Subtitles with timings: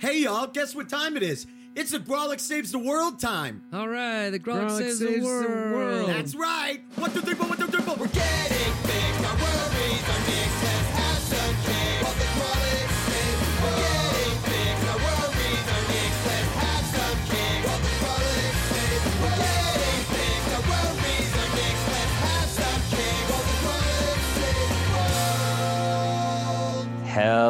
[0.00, 1.46] Hey y'all, guess what time it is?
[1.76, 3.62] It's the Grawlix Saves the World time.
[3.70, 5.72] All right, the Grog Grog saves, saves the the world.
[5.74, 6.08] world.
[6.08, 6.80] That's right.
[6.96, 7.66] One, two, three, four, one, two,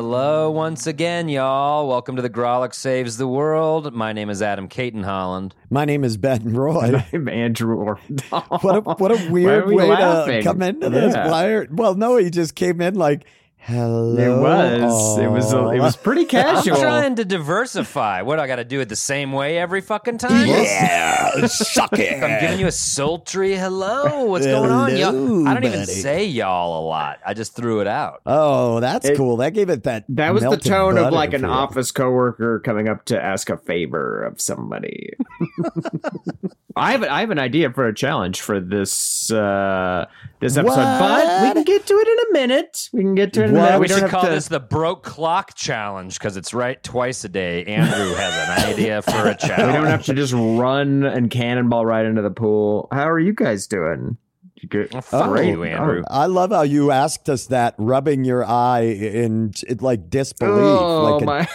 [0.05, 1.87] Hello, once again, y'all.
[1.87, 3.93] Welcome to the Grawlix Saves the World.
[3.93, 5.55] My name is Adam Cayton-Holland.
[5.69, 7.05] My name is Ben Roy.
[7.12, 8.62] I'm Andrew Orvedahl.
[8.62, 10.38] What a what a weird we way laughing?
[10.38, 11.12] to come into this.
[11.12, 11.30] Yeah.
[11.30, 13.27] Why are- well, no, he just came in like,
[13.60, 15.19] "Hello." It was.
[15.19, 15.52] It was.
[15.52, 16.77] A, it was pretty I'm casual.
[16.77, 18.23] trying to diversify.
[18.23, 20.46] What, I got to do it the same way every fucking time?
[20.46, 22.23] Yeah, suck it.
[22.23, 24.24] I'm giving you a sultry hello.
[24.24, 25.46] What's going on, y'all?
[25.48, 25.92] I don't even buddy.
[25.92, 27.20] say y'all a lot.
[27.24, 28.23] I just threw it out.
[28.27, 29.37] Oh, that's It- cool.
[29.38, 30.04] That gave it that.
[30.09, 34.24] That was the tone of like an office coworker coming up to ask a favor
[34.24, 35.12] of somebody.
[36.76, 40.07] I have I have an idea for a challenge for this uh
[40.41, 42.88] this episode, but we can get to it in a minute.
[42.93, 43.74] We can get to it in a minute.
[43.74, 44.30] We, We don't should call to.
[44.30, 47.65] this the broke clock challenge because it's right twice a day.
[47.65, 49.66] Andrew has an idea for a challenge.
[49.69, 52.88] we don't have to just run and cannonball right into the pool.
[52.91, 54.16] How are you guys doing?
[54.61, 54.93] You good?
[54.93, 56.03] Well, fuck Oh, you, Andrew.
[56.11, 61.19] I love how you asked us that, rubbing your eye in it, like disbelief, Oh
[61.19, 61.49] like a, my!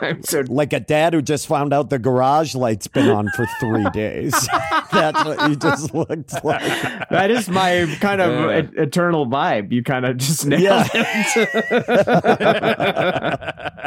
[0.08, 3.46] I'm so like a dad who just found out the garage light's been on for
[3.58, 4.32] three days.
[4.92, 6.62] That's what you just looked like.
[7.10, 8.60] That is my kind of Yeah.
[8.60, 9.72] e- eternal vibe.
[9.72, 10.86] You kind of just nailed Yeah.
[10.92, 12.52] it.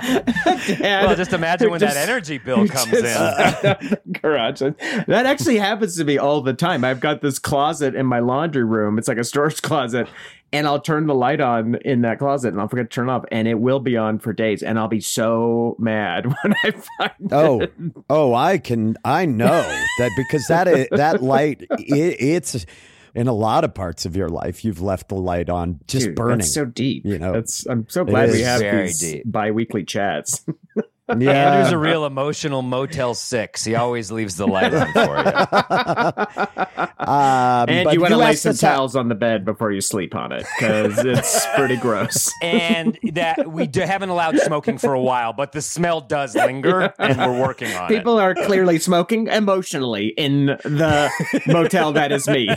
[0.06, 3.06] Dad, well, just imagine when that energy bill comes in.
[3.06, 3.98] in.
[4.22, 4.60] Garage.
[5.08, 6.84] That actually happens to me all the time.
[6.84, 8.98] I've got this closet in my laundry room.
[8.98, 10.08] It's like a storage closet.
[10.54, 13.12] And I'll turn the light on in that closet and I'll forget to turn it
[13.12, 13.26] off.
[13.32, 14.64] And it will be on for days.
[14.64, 17.74] And I'll be so mad when I find Oh, it.
[18.10, 19.62] oh, I can, I know
[20.00, 22.66] that because that that light, it, it's
[23.14, 24.64] in a lot of parts of your life.
[24.64, 26.38] You've left the light on, just Dude, burning.
[26.40, 27.06] That's so deep.
[27.06, 27.34] you know.
[27.34, 29.24] that's I'm so glad we have these deep.
[29.26, 30.46] bi-weekly chats.
[31.08, 33.64] Yeah, Andrew's a real emotional Motel Six.
[33.64, 36.86] He always leaves the light on for you.
[37.00, 39.82] um, and you want to lay some us how- towels on the bed before you
[39.82, 42.32] sleep on it because it's pretty gross.
[42.42, 46.94] And that we do, haven't allowed smoking for a while, but the smell does linger,
[47.00, 47.96] and we're working on it.
[47.98, 51.10] People are clearly smoking emotionally in the
[51.48, 52.50] motel that is me.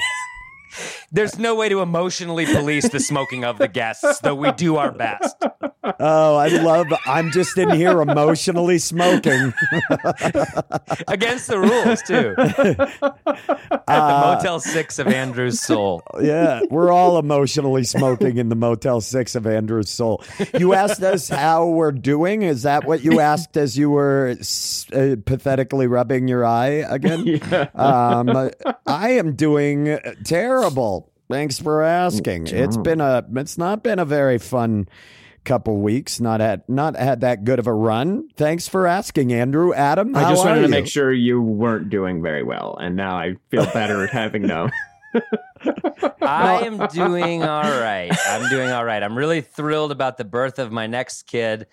[1.13, 4.93] There's no way to emotionally police the smoking of the guests, though we do our
[4.93, 5.37] best.
[6.01, 6.89] Oh, I love.
[7.07, 9.55] I'm just in here emotionally smoking.
[11.09, 12.35] Against the rules, too.
[13.89, 16.03] At the Motel 6 of Andrew's soul.
[16.21, 20.23] Yeah, we're all emotionally smoking in the Motel Six of Andrew's soul.
[20.59, 22.43] You asked us how we're doing.
[22.43, 24.37] Is that what you asked as you were
[24.93, 27.41] uh, pathetically rubbing your eye again?
[27.75, 28.51] Um,
[28.87, 30.68] I am doing terrible.
[31.31, 32.47] Thanks for asking.
[32.49, 33.25] It's been a.
[33.37, 34.89] It's not been a very fun
[35.45, 36.21] couple weeks.
[36.21, 38.29] Not had not had that good of a run.
[38.37, 39.75] Thanks for asking, Andrew.
[39.75, 40.71] Adam, I just are wanted to you?
[40.71, 44.71] make sure you weren't doing very well, and now I feel better having known.
[46.23, 48.11] I am doing all right.
[48.27, 49.03] I'm doing all right.
[49.03, 51.67] I'm really thrilled about the birth of my next kid.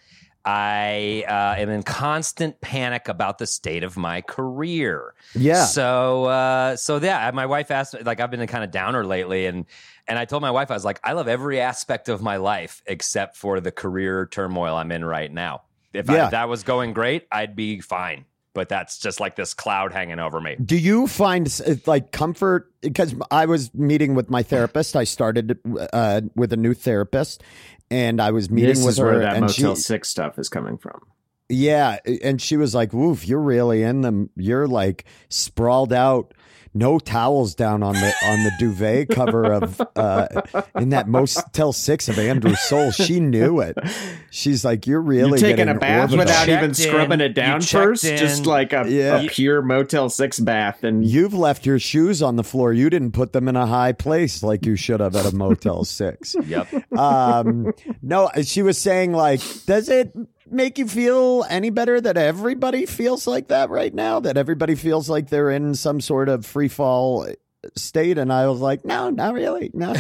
[0.46, 5.16] I uh, am in constant panic about the state of my career.
[5.34, 5.66] Yeah.
[5.66, 9.48] So, uh, so yeah, my wife asked, like, I've been a kind of downer lately,
[9.48, 9.66] and
[10.08, 12.84] and I told my wife I was like, I love every aspect of my life
[12.86, 15.64] except for the career turmoil I'm in right now.
[15.94, 16.26] If, I, Yeah.
[16.26, 18.26] if that was going great, I'd be fine.
[18.54, 20.56] But that's just like this cloud hanging over me.
[20.64, 21.50] Do you find
[21.88, 22.72] like comfort?
[22.82, 24.96] Because I was meeting with my therapist.
[24.96, 25.60] I started
[25.92, 27.44] uh, with a new therapist,
[27.92, 29.06] and I was meeting this with is her.
[29.06, 31.00] where that and Motel she, Six stuff is coming from.
[31.50, 34.30] yeah, and she was like, "Woof, you're really in them.
[34.36, 36.34] You're like sprawled out."
[36.78, 40.28] No towels down on the on the duvet cover of uh,
[40.76, 42.92] in that Motel Six of Andrew's Soul.
[42.92, 43.78] She knew it.
[44.30, 47.62] She's like, "You're really You're taking a bath orbital." without even in, scrubbing it down
[47.62, 48.18] first, in.
[48.18, 49.22] just like a, Yeah.
[49.22, 52.74] a pure Motel Six bath, and You've left your shoes on the floor.
[52.74, 55.86] You didn't put them in a high place like you should have at a Motel
[55.86, 56.36] Six.
[56.46, 56.68] Yep.
[56.98, 57.72] um
[58.02, 60.14] no she was saying like does it
[60.50, 65.10] make you feel any better that everybody feels like that right now that everybody feels
[65.10, 67.28] like they're in some sort of free fall
[67.76, 69.92] state and i was like no not really no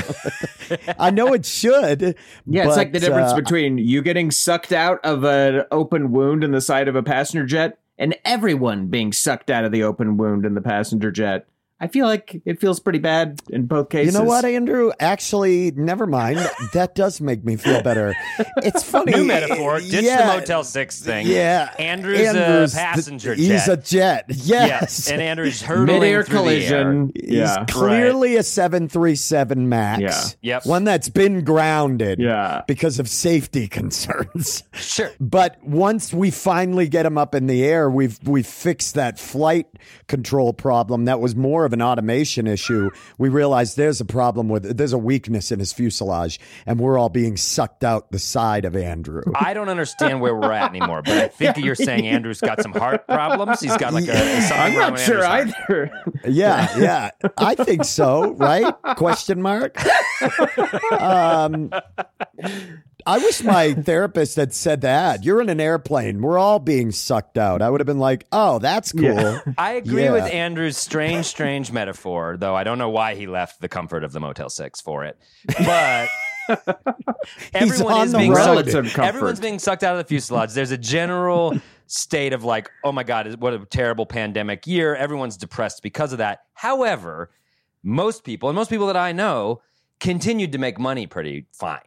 [1.00, 2.15] i know it should
[2.45, 6.44] Yeah, it's like the difference uh, between you getting sucked out of an open wound
[6.44, 10.18] in the side of a passenger jet and everyone being sucked out of the open
[10.18, 11.47] wound in the passenger jet.
[11.86, 14.14] I I feel like it feels pretty bad in both cases.
[14.14, 14.92] You know what, Andrew?
[15.00, 16.40] Actually, never mind.
[16.74, 18.16] That does make me feel better.
[18.58, 19.14] It's funny.
[19.14, 19.80] New metaphor.
[19.80, 21.28] Ditch yeah, the Motel 6 thing.
[21.28, 21.74] Yeah.
[21.80, 23.70] Andrew's, Andrew's a the- passenger He's jet.
[23.70, 24.26] a jet.
[24.30, 24.46] Yes.
[24.50, 25.10] Yes.
[25.12, 26.82] And Andrew's hurtling Mid-air through the air.
[26.84, 27.12] collision.
[27.16, 27.66] He's Yeah.
[27.70, 30.02] clearly a 737 MAX.
[30.42, 30.56] Yeah.
[30.56, 30.66] Yep.
[30.66, 32.64] One that's been grounded Yeah.
[32.68, 34.64] because of safety concerns.
[34.74, 35.12] Sure.
[35.20, 39.68] But once we finally get him up in the air, we've we've fixed that flight
[40.08, 41.06] control problem.
[41.06, 42.89] That was more of an automation issue.
[43.19, 47.10] We realized there's a problem with there's a weakness in his fuselage, and we're all
[47.10, 49.22] being sucked out the side of Andrew.
[49.36, 52.72] I don't understand where we're at anymore, but I think you're saying Andrew's got some
[52.72, 53.60] heart problems.
[53.60, 55.92] He's got like a something I'm wrong not with sure Andrew's heart.
[55.92, 56.31] either.
[56.31, 58.31] Yeah, yeah, I think so.
[58.33, 58.74] Right?
[58.98, 59.78] Question mark.
[60.92, 61.71] Um,
[63.07, 65.24] I wish my therapist had said that.
[65.24, 66.22] You're in an airplane.
[66.22, 67.62] We're all being sucked out.
[67.62, 69.42] I would have been like, "Oh, that's cool." Yeah.
[69.57, 70.12] I agree Yeah.
[70.13, 74.12] with Andrew's strange, strange metaphor, though I don't know why he left the comfort of
[74.12, 75.18] the Motel 6 for it.
[75.66, 76.10] But
[77.54, 78.69] everyone on is the being road.
[78.69, 80.54] sucked, everyone's being sucked out of the fuselage.
[80.54, 81.57] There's a general
[81.88, 84.96] state of like, oh my God, what a terrible pandemic year.
[84.96, 86.40] Everyone's depressed because of that.
[86.54, 87.30] However,
[87.84, 89.62] most people, and most people that I know,
[90.00, 91.80] continued to make money pretty fine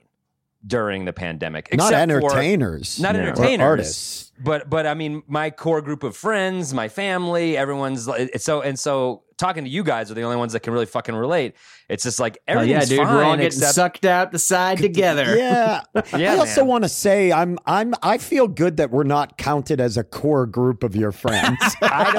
[0.66, 1.68] during the pandemic.
[1.74, 4.27] Not except for- entertainers, not entertainers, artists.
[4.40, 8.78] But but I mean, my core group of friends, my family, everyone's like so and
[8.78, 9.22] so.
[9.36, 11.54] Talking to you guys are the only ones that can really fucking relate.
[11.88, 14.38] It's just like Oh, yeah, everything's dude, fine we're all getting except sucked out the
[14.40, 15.26] side together.
[15.38, 15.82] Yeah.
[16.16, 19.80] Yeah, I also want to say I'm I'm I feel good that we're not counted
[19.80, 21.60] as a core group of your friends.
[21.80, 22.10] I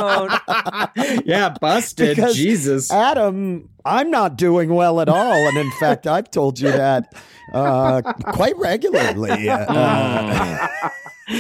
[0.96, 1.26] don't.
[1.28, 2.16] yeah, busted.
[2.16, 2.90] Because Jesus.
[2.90, 7.14] Adam, I'm not doing well at all, and in fact, I've told you that
[7.54, 8.02] uh,
[8.32, 9.50] quite regularly.
[9.50, 10.68] Uh,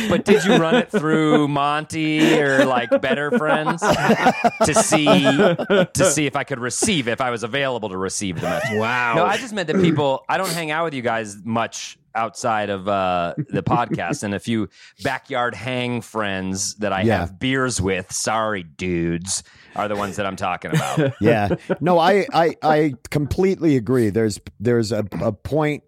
[0.09, 6.25] But did you run it through Monty or like better friends to see to see
[6.25, 8.77] if I could receive if I was available to receive the message?
[8.77, 9.15] Wow.
[9.15, 10.24] No, I just meant that people.
[10.30, 14.39] I don't hang out with you guys much outside of uh, the podcast, and a
[14.39, 14.68] few
[15.03, 17.19] backyard hang friends that I Yeah.
[17.19, 18.12] have beers with.
[18.12, 19.44] Sorry, dudes,
[19.75, 21.13] are the ones that I'm talking about.
[21.21, 21.50] yeah,
[21.80, 24.09] no, I, I I completely agree.
[24.09, 25.83] There's there's a, a point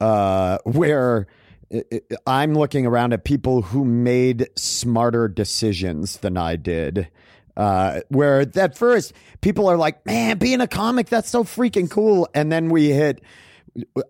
[0.00, 1.26] uh, where
[1.72, 7.08] i- i- I'm looking around at people who made smarter decisions than I did.
[7.56, 12.28] Uh, where at first people are like, "Man, being a comic that's so freaking cool,"
[12.34, 13.20] and then we hit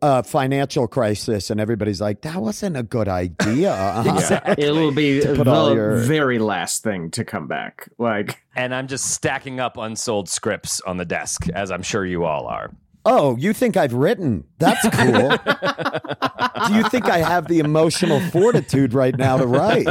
[0.03, 4.55] a financial crisis, and everybody's like, "That wasn't a good idea." Uh-huh.
[4.57, 5.35] It'll be the
[5.75, 7.89] your- very last thing to come back.
[7.99, 12.25] Like, and I'm just stacking up unsold scripts on the desk, as I'm sure you
[12.25, 12.71] all are.
[13.13, 14.45] Oh, you think I've written?
[14.59, 15.31] That's cool.
[16.69, 19.89] Do you think I have the emotional fortitude right now to write?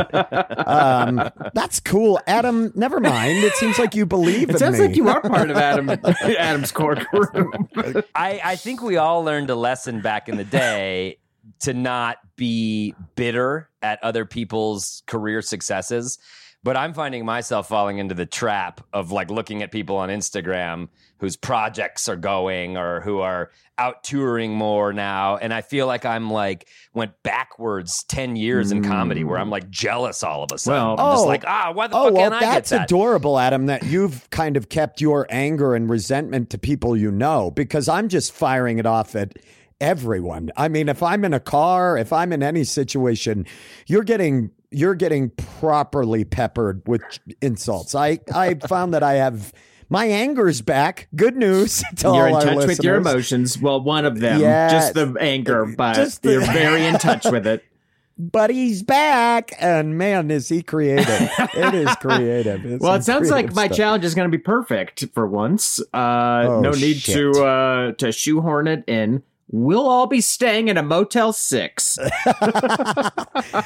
[0.65, 2.71] Um, that's cool, Adam.
[2.75, 3.39] Never mind.
[3.39, 4.87] It seems like you believe it in sounds me.
[4.87, 5.89] like you are part of Adam
[6.21, 7.53] Adam's core group.
[8.15, 11.17] I, I think we all learned a lesson back in the day
[11.59, 16.19] to not be bitter at other people's career successes.
[16.63, 20.87] But I'm finding myself falling into the trap of like looking at people on Instagram
[21.19, 25.37] whose projects are going or who are out touring more now.
[25.37, 29.69] And I feel like I'm like went backwards 10 years in comedy where I'm like
[29.69, 30.81] jealous all of a sudden.
[30.81, 31.27] Well- I'm just Oh.
[31.27, 32.69] like, ah, why the Oh fuck well, can't I get that?
[32.69, 33.67] that's adorable, Adam.
[33.67, 38.07] That you've kind of kept your anger and resentment to people you know, because I'm
[38.09, 39.33] just firing it off at
[39.79, 40.51] everyone.
[40.57, 43.45] I mean, if I'm in a car, if I'm in any situation,
[43.87, 47.01] you're getting you're getting properly peppered with
[47.41, 47.95] insults.
[47.95, 49.51] I I found that I have
[49.89, 51.07] my anger's back.
[51.15, 53.59] Good news to You're in touch with your emotions.
[53.59, 54.71] Well, one of them, Yes.
[54.71, 57.63] just the anger, but Just the- you're very in touch with it.
[58.21, 61.07] But he's back, and man, is he creative!
[61.55, 62.65] it is creative.
[62.65, 63.77] It's Well, it sounds like my stuff.
[63.77, 65.79] challenge is going to be perfect for once.
[65.93, 67.15] Uh, Oh, no need shit.
[67.15, 69.23] to uh, to shoehorn it in.
[69.51, 71.97] We'll all be staying in a Motel Six.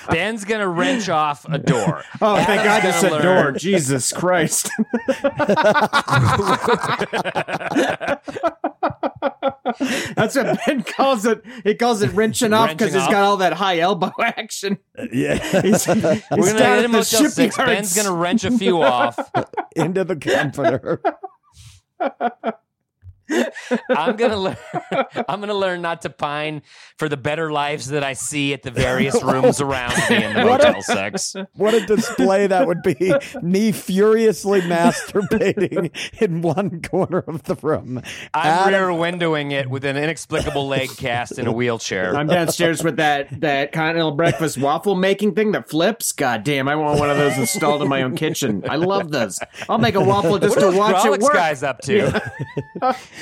[0.09, 2.03] Ben's going to wrench off a door.
[2.21, 3.51] Oh, thank God you gonna said door.
[3.51, 4.69] Jesus Christ.
[10.15, 11.43] That's what Ben calls it.
[11.63, 14.77] He calls it wrenching off because Wrenching he's got all that high elbow action.
[14.97, 17.57] Uh, yeah, He's, he's We're gonna get him a the Motel Six.
[17.57, 19.17] Ben's gonna wrench a few off.
[19.75, 21.01] into the comforter.
[23.89, 24.57] I'm gonna learn.
[25.27, 26.61] I'm gonna learn not to pine
[26.97, 30.33] for the better lives that I see at the various oh, rooms around me in
[30.33, 31.35] the What a- Motel Six.
[31.53, 33.13] What a display that would be.
[33.41, 38.01] Me furiously masturbating in one corner of the room.
[38.33, 42.15] I'm Adam- rear windowing it with an inexplicable leg cast in a wheelchair.
[42.15, 46.11] I'm downstairs with that that continental breakfast waffle making thing that flips.
[46.11, 48.63] God damn, I want one of those installed in my own kitchen.
[48.69, 49.39] I love those.
[49.69, 51.33] I'll make a waffle just What to watch it Grawlix work.
[51.33, 52.21] guys up to?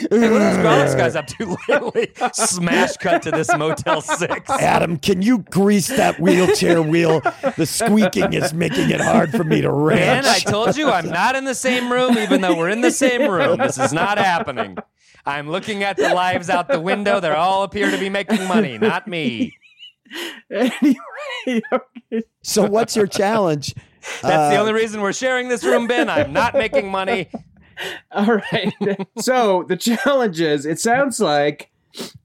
[0.10, 2.12] Hey, what are those Grawlix guys up to lately?
[2.34, 4.50] Smash cut to this Motel Six.
[4.50, 7.22] Adam, can you grease that wheelchair wheel?
[7.58, 10.26] The squeaking is making it hard for me to And ranch.
[10.28, 13.30] I told you I'm not in the same room, even though we're in the same
[13.30, 13.58] room.
[13.60, 14.78] This is not happening.
[15.26, 17.20] I'm looking at the lives out the window.
[17.20, 19.54] They all appear to be making money, not me.
[20.50, 20.96] anyway,
[21.48, 22.24] okay.
[22.42, 23.74] so, what's your challenge?
[24.22, 26.10] That's the Uh, only reason we're sharing this room, Ben.
[26.10, 27.30] I'm not making money.
[28.12, 28.74] All right.
[29.20, 31.72] so the challenge is it sounds like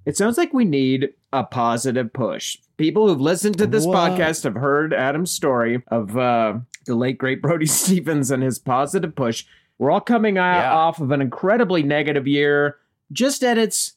[0.05, 2.57] it sounds like we need a positive push.
[2.77, 4.13] People who've listened to this What?
[4.13, 9.15] podcast have heard Adam's story of uh, the late great Brody Stevens and his positive
[9.15, 9.45] push.
[9.79, 10.75] We're all coming out Yeah.
[10.75, 12.77] off of an incredibly negative year,
[13.13, 13.95] just at its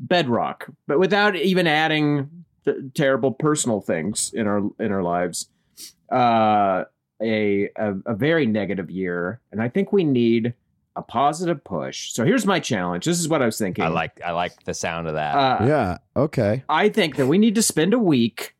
[0.00, 5.48] bedrock, but without even adding the terrible personal things in our in our lives.
[6.10, 6.84] Uh,
[7.22, 10.54] a, a a very negative year, and I think we need
[10.96, 12.12] a positive push.
[12.12, 13.04] So here's my challenge.
[13.04, 13.84] This is what I was thinking.
[13.84, 15.34] I like I like the sound of that.
[15.34, 16.64] Uh, yeah, okay.
[16.68, 18.54] I think that we need to spend a week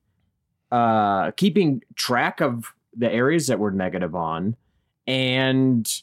[0.70, 4.56] uh, keeping track of the areas that we're negative on,
[5.06, 6.02] and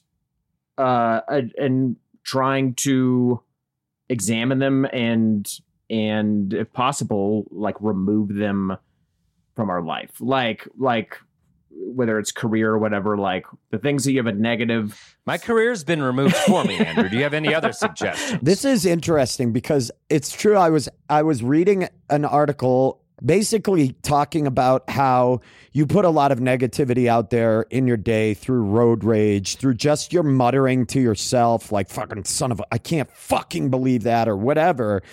[0.78, 3.42] uh, and- and trying to
[4.10, 5.60] examine them and
[5.90, 8.78] and if possible, like remove them
[9.56, 10.12] from our life.
[10.20, 11.18] Like like
[11.72, 13.18] whether it's career or whatever.
[13.18, 15.18] Like the things that you have a negative.
[15.26, 17.10] My career's been removed for me, Andrew.
[17.10, 18.40] Do you have any other suggestions?
[18.42, 20.56] This is interesting because it's true.
[20.56, 25.42] I was I was reading an article basically talking about how
[25.74, 29.74] you put a lot of negativity out there in your day through road rage, through
[29.74, 34.28] just your muttering to yourself, like fucking son of a I can't fucking believe that
[34.28, 35.04] or whatever.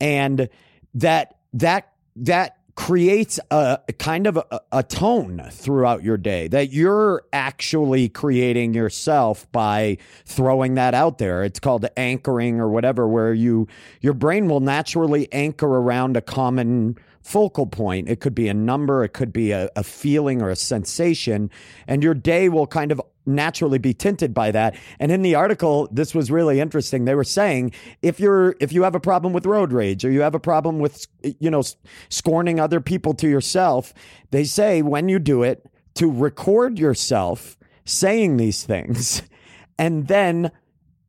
[0.00, 0.48] And
[0.94, 6.72] that that that creates a a kind of a, a tone throughout your day that
[6.72, 11.44] you're actually creating yourself by throwing that out there.
[11.44, 13.68] It's called anchoring or whatever where you
[14.00, 18.08] your brain will naturally anchor around a common focal point.
[18.08, 21.50] It could be a number it could be a, a feeling or a sensation
[21.86, 24.76] and your day will kind of naturally be tinted by that.
[24.98, 27.04] And in the article this was really interesting.
[27.04, 27.72] They were saying
[28.02, 30.78] if you're if you have a problem with road rage or you have a problem
[30.78, 31.62] with you know
[32.08, 33.92] scorning other people to yourself
[34.30, 39.22] they say when you do it to record yourself saying these things
[39.78, 40.50] and then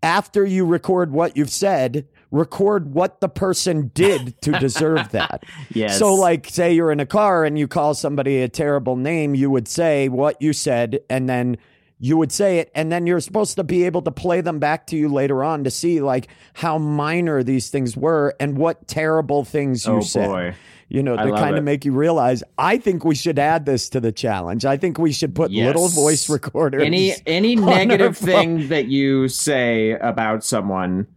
[0.04, 5.44] after you record what you've said record what the person did to deserve that.
[5.74, 6.00] Yes.
[6.00, 9.50] so, like, say you're in a car and you call somebody a terrible name, you
[9.52, 11.58] would say what you said, and then
[12.04, 14.88] you would say it, and then you're supposed to be able to play them back
[14.88, 19.46] to you later on to see like how minor these things were and what terrible
[19.46, 20.28] things you Oh, said.
[20.28, 20.56] boy.
[20.90, 21.60] You know, to kind it.
[21.60, 22.44] of make you realize.
[22.58, 24.66] I think we should add this to the challenge.
[24.66, 26.84] I think we should put little voice recorders.
[26.84, 28.28] any any on our negative phone.
[28.28, 31.08] thing that you say about someone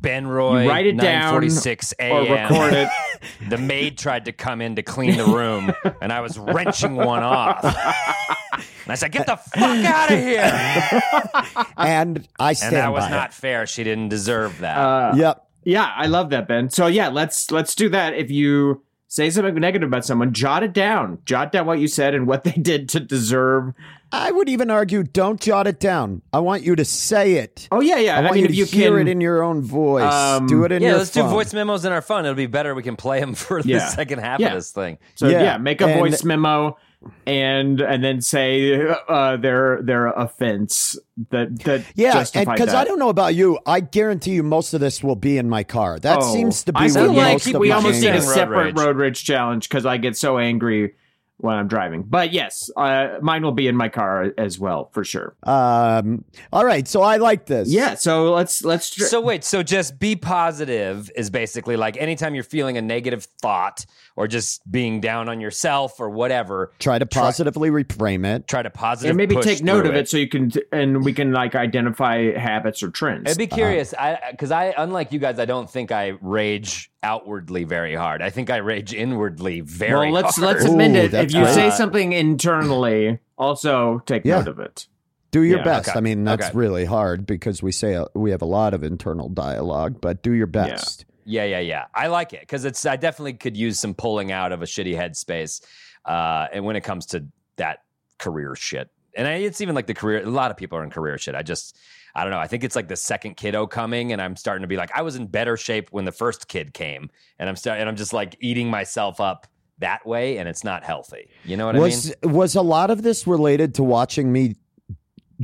[0.00, 2.88] Ben Roy, You write it down 9:46 or record it.
[3.48, 7.22] The maid tried to come in to clean the room, and I was wrenching one
[7.22, 7.64] off.
[7.64, 13.04] And I said, "Get the fuck out of here!" and I And stand that was
[13.04, 13.66] by not fair.
[13.66, 14.76] She didn't deserve that.
[14.76, 15.12] Uh.
[15.16, 15.46] Yep.
[15.64, 16.70] Yeah, I love that, Ben.
[16.70, 18.14] So yeah, let's let's do that.
[18.14, 21.18] If you say something negative about someone, jot it down.
[21.26, 23.74] Jot down what you said and what they did to deserve.
[24.10, 26.22] I would even argue, don't jot it down.
[26.32, 27.68] I want you to say it.
[27.70, 28.18] Oh yeah, yeah.
[28.18, 30.10] I want mean, you if to you hear can, it in your own voice.
[30.10, 30.82] Um, do it in your voice.
[30.82, 31.24] yeah, your let's phone.
[31.24, 32.24] do voice memos in our phone.
[32.24, 32.74] It'll be better.
[32.74, 34.48] We can play them for the second half Yeah.
[34.48, 34.96] of this thing.
[35.14, 36.78] so yeah, Yeah, make a and- voice memo
[37.26, 40.98] and and then say uh, their their offense
[41.30, 42.74] that that Yeah, because.
[42.74, 45.64] I don't know about you, I guarantee you most of this will be in my
[45.64, 45.98] car.
[45.98, 48.64] That Oh, seems to be I feel like most we almost need a Road separate
[48.64, 48.76] rage.
[48.78, 50.94] road rage challenge because I get so angry
[51.38, 52.04] when I'm driving.
[52.04, 55.34] But yes, uh, mine will be in my car as well for sure.
[55.42, 57.68] Um, all right, so I like this.
[57.68, 58.90] Yeah, so let's let's.
[58.90, 63.24] Tr- So wait, so just be positive is basically like anytime you're feeling a negative
[63.40, 63.84] thought
[64.16, 68.46] or just being down on yourself or whatever, Try to positively reframe it.
[68.46, 68.82] try to positively.
[68.82, 70.08] positive and maybe push take note of it.
[70.08, 73.30] so you can and we can like identify habits or trends.
[73.30, 77.64] I'd be curious, I because I unlike you guys, I don't think I rage outwardly
[77.64, 78.22] very hard.
[78.22, 80.56] I think I rage inwardly very well, let's hard.
[80.56, 81.14] let's amend it.
[81.14, 81.54] If you great.
[81.54, 84.38] say something internally, also take Yeah.
[84.38, 84.86] note of it.
[85.30, 85.88] Do your Yeah, best.
[85.88, 86.58] okay, I mean, that's okay.
[86.58, 90.32] really hard because we say uh, we have a lot of internal dialogue, but do
[90.32, 91.06] your best.
[91.08, 91.60] Yeah, yeah, yeah.
[91.60, 91.84] Yeah.
[91.94, 92.84] I like it because it's.
[92.86, 95.62] I definitely could use some pulling out of a shitty headspace,
[96.04, 97.24] uh, and when it comes to
[97.56, 97.82] that
[98.18, 100.22] career shit, and I, it's even like the career.
[100.22, 101.34] A lot of people are in career shit.
[101.34, 101.78] I just,
[102.14, 102.38] I don't know.
[102.38, 105.02] I think it's like the second kiddo coming, and I'm starting to be like, I
[105.02, 108.12] was in better shape when the first kid came, and I'm starting, and I'm just
[108.12, 109.46] like eating myself up
[109.78, 111.28] that way, and it's not healthy.
[111.44, 111.84] You know what I mean?
[111.84, 114.56] Was was a lot of this related to watching me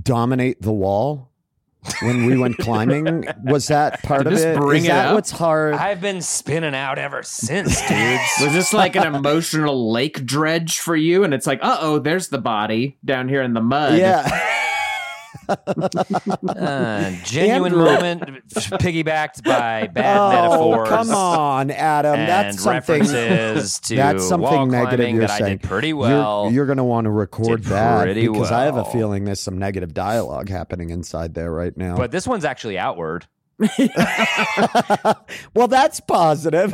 [0.02, 1.27] dominate the wall
[2.02, 3.26] when we went climbing?
[3.44, 4.56] Was that part of Just it?
[4.56, 5.14] bring Is it that up?
[5.14, 5.74] what's hard?
[5.74, 8.22] I've been spinning out ever since, dudes.
[8.40, 11.24] Was this like an emotional lake dredge for you?
[11.24, 13.98] And it's like, uh oh, there's the body down here in the mud.
[13.98, 14.54] yeah.
[16.48, 17.84] Uh, genuine Andrew.
[17.84, 20.88] moment piggybacked by bad oh, metaphors.
[20.88, 22.14] come on, Adam.
[22.16, 23.00] and That's something.
[23.02, 25.58] references to That's something wall negative you're that I saying.
[25.58, 26.50] did pretty You're- well.
[26.50, 29.58] You're, going to want to record that pretty because I have a feeling there's some
[29.58, 31.96] negative dialogue happening inside there right now.
[31.96, 33.26] but this one's actually outward.
[35.54, 36.72] well, that's positive.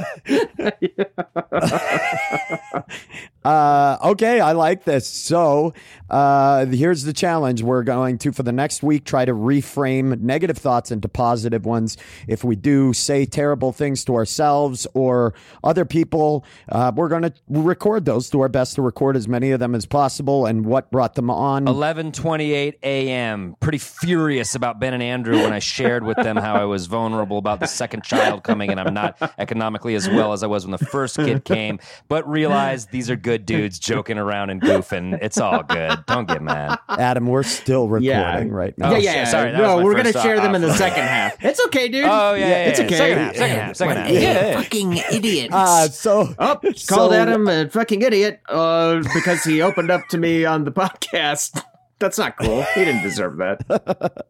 [3.45, 5.07] Uh, okay, I like this.
[5.07, 5.75] So
[6.09, 7.63] uh, here's the challenge.
[7.63, 11.97] We're going to, for the next week, try to reframe negative thoughts into positive ones.
[12.27, 17.33] If we do say terrible things to ourselves or other people, uh, we're going to
[17.49, 18.31] record those.
[18.31, 21.31] Do our best to record as many of them as possible and what brought them
[21.31, 21.67] on.
[21.67, 23.57] 11:28 a.m.
[23.61, 27.39] Pretty furious about Ben and Andrew when I shared with them how I was vulnerable
[27.39, 30.73] about the second child coming and I'm not economically as well as I was when
[30.73, 35.19] the first kid came, but realized these are good dudes joking around and goofing.
[35.23, 36.05] It's all good.
[36.07, 36.79] Don't get mad.
[36.89, 38.45] Adam, we're still recording Yeah.
[38.49, 38.91] right now.
[38.91, 39.25] Yeah, Oh, yeah.
[39.25, 41.43] sorry, no, we're gonna first, uh, share them in the second half.
[41.45, 42.05] It's okay, dude.
[42.05, 42.97] Oh yeah, yeah, it's okay.
[42.97, 44.11] Second half, second half, second half.
[44.11, 44.57] Yeah, yeah.
[44.61, 45.51] Fucking idiot.
[45.53, 50.19] Uh, so Oh, So- called Adam a fucking idiot uh, because he opened up to
[50.19, 51.63] me on the podcast.
[51.99, 52.63] That's not cool.
[52.75, 54.27] He didn't deserve that.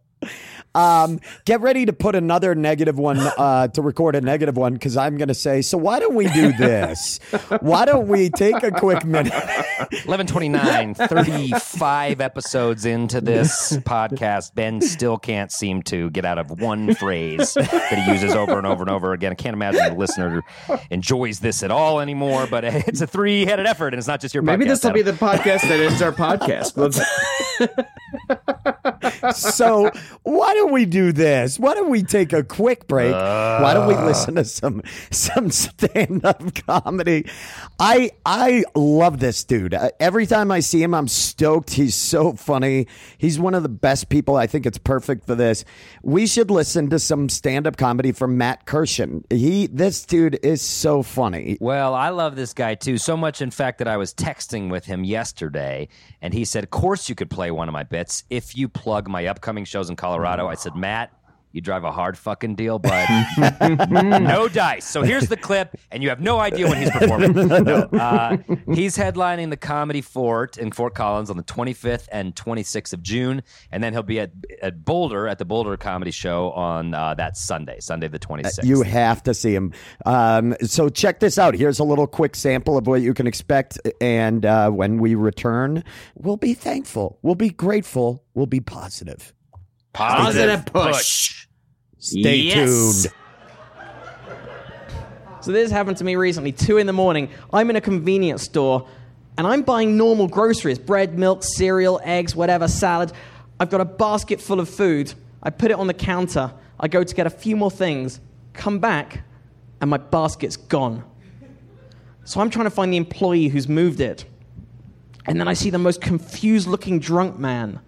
[0.75, 4.97] Um, get ready to put another negative one uh, to record a negative one because
[4.97, 5.63] I'm going to say.
[5.63, 7.21] So why don't we do this?
[7.61, 9.33] why don't we take a quick minute?
[9.33, 16.95] 1129, 35 episodes into this podcast, Ben still can't seem to get out of one
[16.95, 19.33] phrase that he uses over and over and over again.
[19.33, 20.43] I can't imagine the listener
[20.91, 24.35] enjoys this at all anymore, but it's a three headed effort, and it's not just
[24.35, 24.69] your Maybe podcast.
[24.69, 26.77] this will be the podcast that ends our podcast.
[26.77, 27.01] Let's-
[29.37, 29.91] so
[30.23, 31.59] why don't we do this?
[31.59, 33.13] Why don't we take a quick break?
[33.13, 37.27] why don't we listen to some some stand up comedy?
[37.79, 39.75] I I love this dude.
[39.75, 41.71] Uh, Every time I see him, I'm stoked.
[41.71, 42.87] He's so funny.
[43.19, 44.37] He's one of the best people.
[44.37, 45.65] I think it's perfect for this.
[46.03, 49.31] We should listen to some stand up comedy from Matt Kirshen.
[49.31, 51.59] He this dude is so funny.
[51.61, 52.97] Well, I love this guy too.
[52.97, 55.89] So much, in fact, that I was texting with him yesterday,
[56.23, 59.09] and he said, "Of course, you could play one of my bits if you plug
[59.09, 61.11] my upcoming shows in Colorado." I said, "Matt."
[61.51, 63.07] You drive a hard fucking deal, but
[64.21, 64.85] no dice.
[64.85, 67.33] So here's the clip, and you have no idea when he's performing.
[67.65, 68.39] No, uh,
[68.75, 73.45] he's headlining the Comedy Fort in Fort Collins on the 25th and 26th of June,
[73.71, 77.37] and then he'll be at, at Boulder at the Boulder Comedy Show on uh, that
[77.37, 78.65] Sunday, Sunday the 26th.
[78.65, 79.73] You have to see him.
[80.07, 81.55] Um, so check this out.
[81.55, 83.79] Here's a little quick sample of what you can expect.
[84.01, 85.85] And uh, when we return,
[86.17, 87.21] we'll be thankful.
[87.23, 88.25] We'll be grateful.
[88.35, 89.34] We'll be positive.
[89.95, 91.47] Positive push.
[91.99, 93.03] Stay Yes.
[93.03, 93.15] tuned.
[95.41, 97.29] So this happened to me recently, two in the morning.
[97.53, 98.87] I'm in a convenience store
[99.39, 103.13] and I'm buying normal groceries bread, milk, cereal, eggs, whatever, salad.
[103.61, 105.15] I've got a basket full of food.
[105.43, 106.53] I put it on the counter.
[106.81, 108.21] I go to get a few more things,
[108.53, 109.23] come back,
[109.81, 111.05] and my basket's gone.
[112.25, 114.25] So I'm trying to find the employee who's moved it.
[115.27, 117.81] And then I see the most confused looking drunk man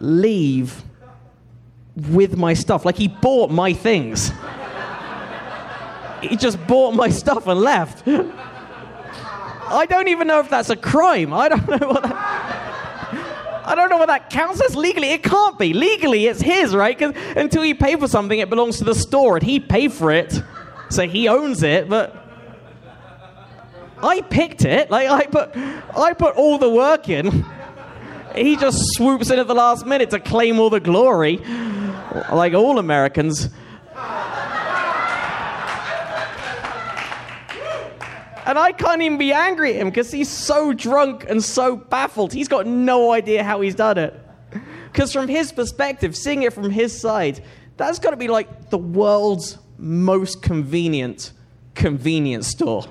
[0.00, 0.82] leave
[2.10, 2.84] with my stuff.
[2.84, 4.32] Like he bought my things
[6.22, 8.06] he just bought my stuff and left.
[8.08, 11.32] I don't even know if that's a crime.
[11.32, 12.62] I don't know what that.
[13.64, 15.08] I don't know what that counts as legally.
[15.10, 15.72] It can't be.
[15.72, 16.96] Legally, it's his, right?
[16.96, 20.12] Because until you pay for something, it belongs to the store, and he paid for
[20.12, 20.40] it,
[20.88, 21.88] so he owns it.
[21.88, 22.14] But
[24.00, 24.88] I picked it.
[24.88, 27.44] Like I put, I put all the work in.
[28.36, 31.38] He just swoops in at the last minute to claim all the glory,
[32.30, 33.48] like all Americans.
[38.46, 42.32] And I can't even be angry at him because he's so drunk and so baffled.
[42.32, 44.14] He's got no idea how he's done it.
[44.92, 47.42] Because from his perspective, seeing it from his side,
[47.76, 51.32] that's got to be like the world's most convenient
[51.74, 52.84] convenience store.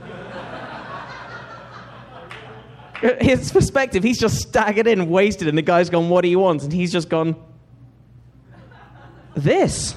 [3.01, 6.63] His perspective, he's just staggered in, wasted, and the guy's gone, What do you want?
[6.63, 7.36] And he's just gone,
[9.36, 9.95] This.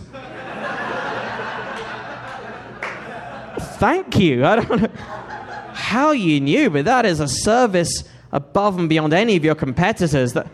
[3.79, 4.45] Thank you.
[4.45, 4.89] I don't know
[5.73, 10.33] how you knew, but that is a service above and beyond any of your competitors.
[10.33, 10.49] That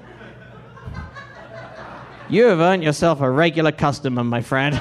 [2.28, 4.78] you have earned yourself a regular customer, my friend.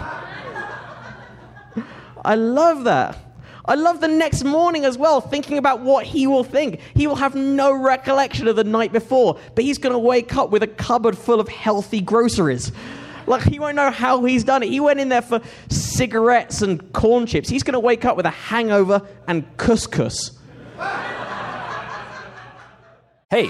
[2.25, 3.17] I love that.
[3.65, 6.81] I love the next morning as well, thinking about what he will think.
[6.95, 10.49] He will have no recollection of the night before, but he's going to wake up
[10.49, 12.73] with a cupboard full of healthy groceries.
[13.25, 14.69] Like, he won't know how he's done it.
[14.69, 17.47] He went in there for cigarettes and corn chips.
[17.47, 20.31] He's going to wake up with a hangover and couscous.
[23.29, 23.49] Hey,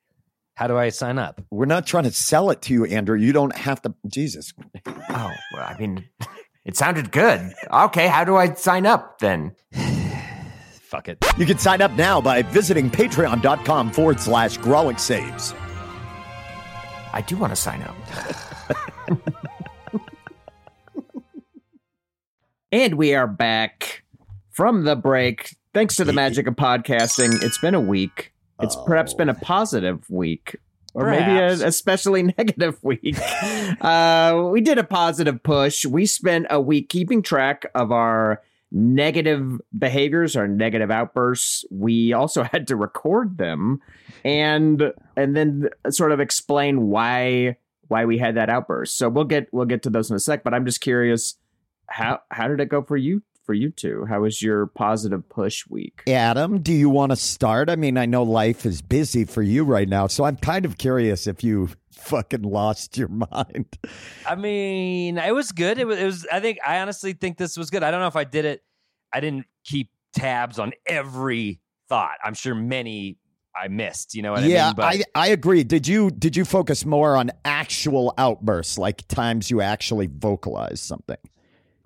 [0.61, 1.41] How do I sign up?
[1.49, 3.17] We're not trying to sell it to you, Andrew.
[3.17, 3.95] You don't have to.
[4.05, 4.53] Jesus.
[4.85, 6.07] Oh, well, I mean,
[6.65, 7.51] it sounded good.
[7.73, 9.55] Okay, how do I sign up then?
[10.83, 11.17] Fuck it.
[11.35, 15.55] You can sign up now by visiting patreon.com forward slash Grawlix Saves.
[17.11, 17.95] I do want to sign up.
[22.73, 24.03] And we are back
[24.51, 25.57] from the break.
[25.73, 28.31] Thanks to the magic of podcasting, it's been a week.
[28.61, 30.57] It's perhaps been a positive week.
[30.93, 31.61] Or maybe Perhaps.
[31.61, 33.15] a especially negative week.
[33.79, 35.85] uh, we did a positive push.
[35.85, 38.41] We spent a week keeping track of our
[38.73, 41.63] negative behaviors, our negative outbursts.
[41.71, 43.81] We also had to record them
[44.25, 47.55] and and then sort of explain why
[47.87, 48.97] why we had that outburst.
[48.97, 51.35] So we'll get we'll get to those in a sec, but I'm just curious
[51.87, 54.05] how how did it go for you for you two?
[54.07, 56.03] How was your positive push week?
[56.07, 57.69] Adam, do you want to start?
[57.69, 60.77] I mean, I know life is busy for you right now, so I'm kind of
[60.77, 63.77] curious if you fucking lost your mind.
[64.25, 65.77] I mean, it was good.
[65.77, 66.27] It was, it was.
[66.31, 66.59] I think.
[66.65, 67.83] I honestly think this was good.
[67.83, 68.63] I don't know if I did it.
[69.13, 72.17] I didn't keep tabs on every thought.
[72.23, 73.17] I'm sure many
[73.55, 74.15] I missed.
[74.15, 74.75] You know what yeah, I mean?
[74.75, 75.63] But I, I agree.
[75.63, 81.17] Did you did you focus more on actual outbursts, like times you actually vocalized something?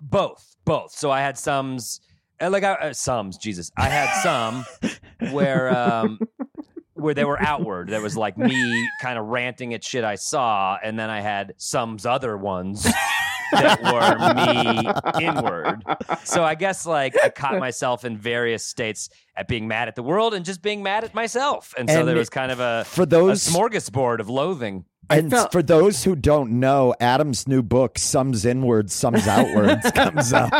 [0.00, 0.92] both, both.
[0.92, 2.00] So I had sums,
[2.40, 3.38] uh, like I, uh, sums.
[3.38, 4.66] Jesus, I had some
[5.32, 6.18] where um,
[6.92, 7.88] where they were outward.
[7.88, 11.54] There was like me kind of ranting at shit I saw, and then I had
[11.56, 12.86] some's other ones
[13.52, 15.82] that were me inward.
[16.24, 20.02] So I guess like I caught myself in various states at being mad at the
[20.02, 22.84] world and just being mad at myself, and so And there was kind of a
[22.86, 24.84] for those- a smorgasbord of loathing.
[25.08, 30.32] And felt- for those who don't know, Adam's new book, Sums Inwards, Sums Outwards, comes
[30.32, 30.50] out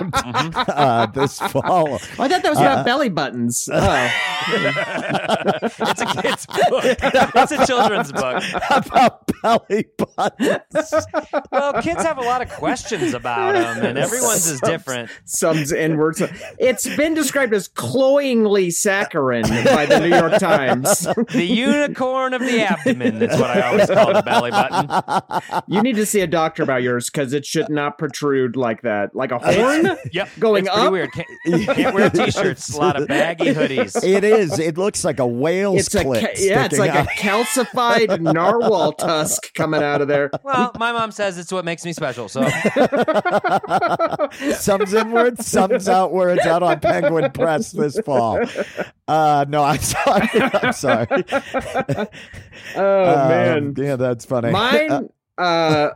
[0.68, 1.94] uh, this fall.
[1.94, 3.68] I thought that was about belly buttons.
[3.78, 4.08] Oh.
[4.48, 6.84] It's a kid's book.
[6.84, 8.42] It's a children's book.
[8.70, 11.06] about belly buttons.
[11.50, 15.10] Well, kids have a lot of questions about them, and everyone's is different.
[15.24, 16.22] Sums inwards.
[16.60, 21.00] It's been described as cloyingly saccharine by the New York Times.
[21.32, 25.62] The unicorn of the abdomen is what I always call the belly button.
[25.66, 29.14] You need to see a doctor about yours because it should not protrude like that,
[29.14, 29.96] like a horn.
[30.12, 30.92] Yep, Going it's up?
[30.92, 31.10] weird.
[31.12, 31.28] Can't,
[31.76, 32.74] can't wear t-shirts.
[32.74, 34.02] A lot of baggy hoodies.
[34.04, 34.58] It is.
[34.58, 38.92] It looks like a whale's It's a ca- yeah, it's sticking like a calcified narwhal
[38.92, 40.30] tusk coming out of there.
[40.42, 42.28] Well, my mom says it's what makes me special.
[42.28, 42.42] So
[44.58, 48.40] Sums inwards, sums outwards, out on Penguin Press this fall.
[49.08, 50.28] Uh, no, I'm sorry.
[50.34, 51.06] I'm sorry.
[52.74, 54.50] Oh Um, man, yeah, that's funny.
[54.50, 55.08] mine.
[55.38, 55.90] Uh,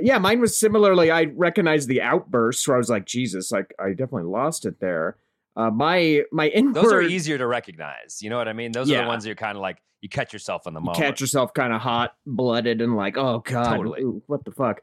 [0.00, 1.10] yeah, mine was similarly.
[1.10, 5.16] I recognized the outbursts where I was like, Jesus, like I definitely lost it there.
[5.54, 6.74] Uh, my my inward.
[6.74, 8.22] those are easier to recognize.
[8.22, 8.72] You know what I mean?
[8.72, 11.04] Those are the ones you're kind of like you catch yourself in the you moment.
[11.04, 14.02] catch yourself kind of hot blooded and like, oh god, Totally.
[14.02, 14.80] ooh, what the fuck.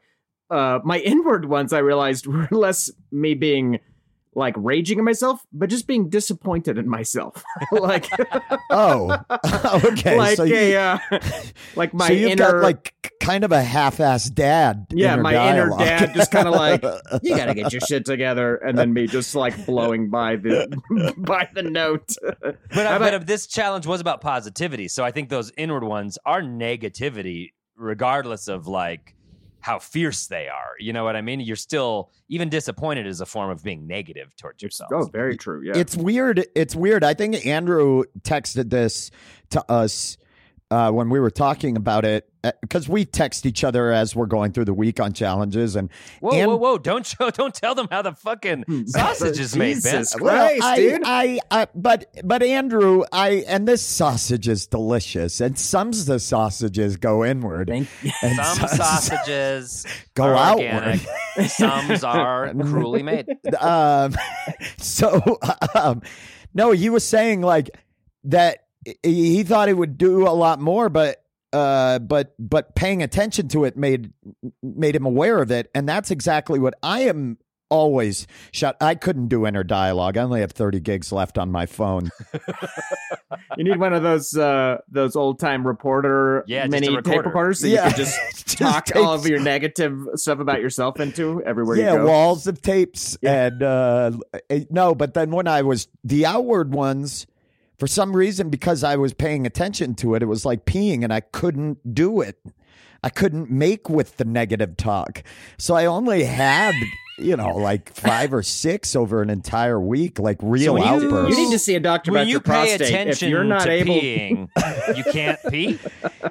[0.48, 3.80] Uh, my inward ones I realized were less me being
[4.34, 7.42] like raging at myself, but just being disappointed in myself.
[7.72, 8.08] like,
[8.70, 9.18] oh,
[9.84, 10.16] okay.
[10.16, 10.98] like so you, a, uh,
[11.74, 14.86] like my so you've inner, got like kind of a half-ass dad.
[14.90, 15.80] yeah, inner my dialogue.
[15.80, 16.82] inner dad just kind of like,
[17.22, 21.48] you gotta get your shit together, and then me just like blowing by the by
[21.54, 22.14] the note.
[22.40, 24.88] But, How but about- this challenge was about positivity.
[24.88, 29.14] So I think those inward ones are negativity, regardless of like
[29.60, 30.72] how fierce they are.
[30.78, 31.40] You know what I mean?
[31.40, 34.90] You're still even disappointed is a form of being negative towards yourself.
[34.92, 35.62] oh, very true.
[35.64, 36.46] Yeah, It's weird.
[36.54, 37.04] It's weird.
[37.04, 39.10] I think Andrew texted this
[39.50, 40.16] to us
[40.70, 42.26] uh, when we were talking about it
[42.62, 46.30] because we text each other as we're going through the week on challenges and Whoa,
[46.32, 46.78] and- whoa, whoa!
[46.78, 49.98] Don't show, don't tell them how the fucking sausage is made, Ben.
[49.98, 51.02] Jesus Well, I, dude.
[51.04, 56.18] I, I, but, but Andrew, I, and this sausage is delicious, and some of the
[56.18, 57.86] sausages go inward, and
[58.20, 60.64] Some sausages Go are outward.
[61.36, 61.50] organic.
[61.50, 63.26] Some are cruelly made.
[63.58, 64.14] um,
[64.78, 65.38] so,
[65.74, 66.00] um,
[66.54, 67.70] no, he was saying like
[68.24, 73.02] that he he thought it would do a lot more, but uh, but but paying
[73.02, 74.12] attention to it made
[74.62, 77.38] made him aware of it, and that's exactly what I am
[77.68, 78.76] always shut.
[78.80, 80.16] I couldn't do inner dialogue.
[80.16, 82.10] I only have thirty gigs left on my phone.
[83.56, 87.24] You need one of those uh those old time reporter Yeah, just a mini tape
[87.24, 87.84] recorders that Yeah.
[87.86, 91.92] you can just Just talk all of your negative stuff about yourself into everywhere yeah,
[91.92, 92.06] you go.
[92.06, 94.12] walls of tapes and uh
[94.48, 97.26] eh, no, but then when I was the outward ones,
[97.80, 101.12] for some reason, because I was paying attention to it, it was like peeing, and
[101.12, 102.38] I couldn't do it.
[103.02, 105.24] I couldn't make with the negative talk,
[105.56, 106.74] so I only had
[107.20, 111.36] you know like five or six over an entire week, like real when you- outbursts.
[111.38, 112.80] you need to see a doctor When about you your pay prostate.
[112.82, 114.48] attention if you're not to able, peeing,
[114.96, 115.78] you can't pee.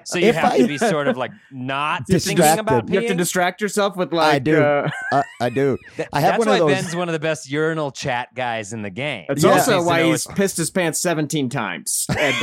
[0.04, 2.60] So you If have I- to be sort of like not thinking Distracted.
[2.62, 2.93] about peeing.
[2.93, 4.34] you have to distract yourself with like.
[4.36, 4.62] I do.
[4.62, 5.78] Uh, Uh, I do.
[6.13, 6.71] I have That's one why of those.
[6.84, 9.25] Ben's one of the best urinal chat guys in the game.
[9.28, 9.52] that's Yeah.
[9.52, 12.06] also why he's it's- pissed his pants 17 times.
[12.17, 12.36] And-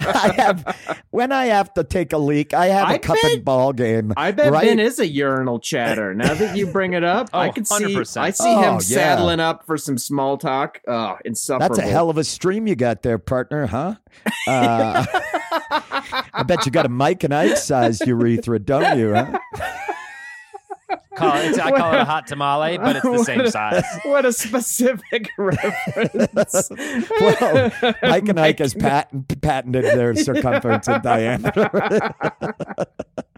[0.00, 0.76] I have
[1.10, 2.54] when I have to take a leak.
[2.54, 4.12] I have a I cup and ball game.
[4.16, 4.64] I bet right?
[4.66, 6.14] Ben is a urinal chatter.
[6.20, 8.16] Now that you bring it up, I Oh, can see 100%.
[8.16, 8.78] I see Oh, him yeah.
[8.80, 10.80] saddling up for some small talk.
[10.86, 11.76] Oh, insufferable.
[11.76, 13.94] That's a hell of a stream you got there, partner, huh?
[14.46, 15.06] Uh,
[16.32, 19.14] I bet you got a Mike and Ike sized urethra, don't you?
[19.14, 19.38] Huh?
[21.16, 23.84] Call it, I call it a hot tamale, but it's the same a- size.
[24.04, 26.70] What a specific reference.
[27.20, 32.14] Well, Mike and Ike has patent, patented their circumference and diameter.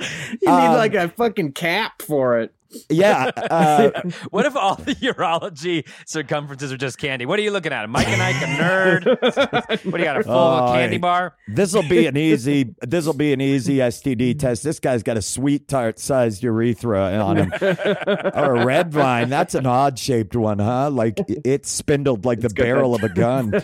[0.00, 2.54] You need Um, like a fucking cap for it.
[2.90, 3.30] Yeah.
[3.52, 3.90] Uh,
[4.30, 7.26] What if all the urology circumferences are just candy?
[7.26, 7.88] What are you looking at?
[7.90, 9.84] Mike and Ike, a nerd?
[9.84, 10.16] what do you got?
[10.20, 11.36] A full Oh, candy bar?
[11.48, 12.74] this will be an easy.
[12.80, 14.62] This will be an easy STD test.
[14.62, 19.28] This guy's got a sweet tart sized urethra on him, or a red vine.
[19.28, 20.90] That's an odd shaped one, huh?
[20.90, 23.54] Like it's spindled like the barrel that of a gun.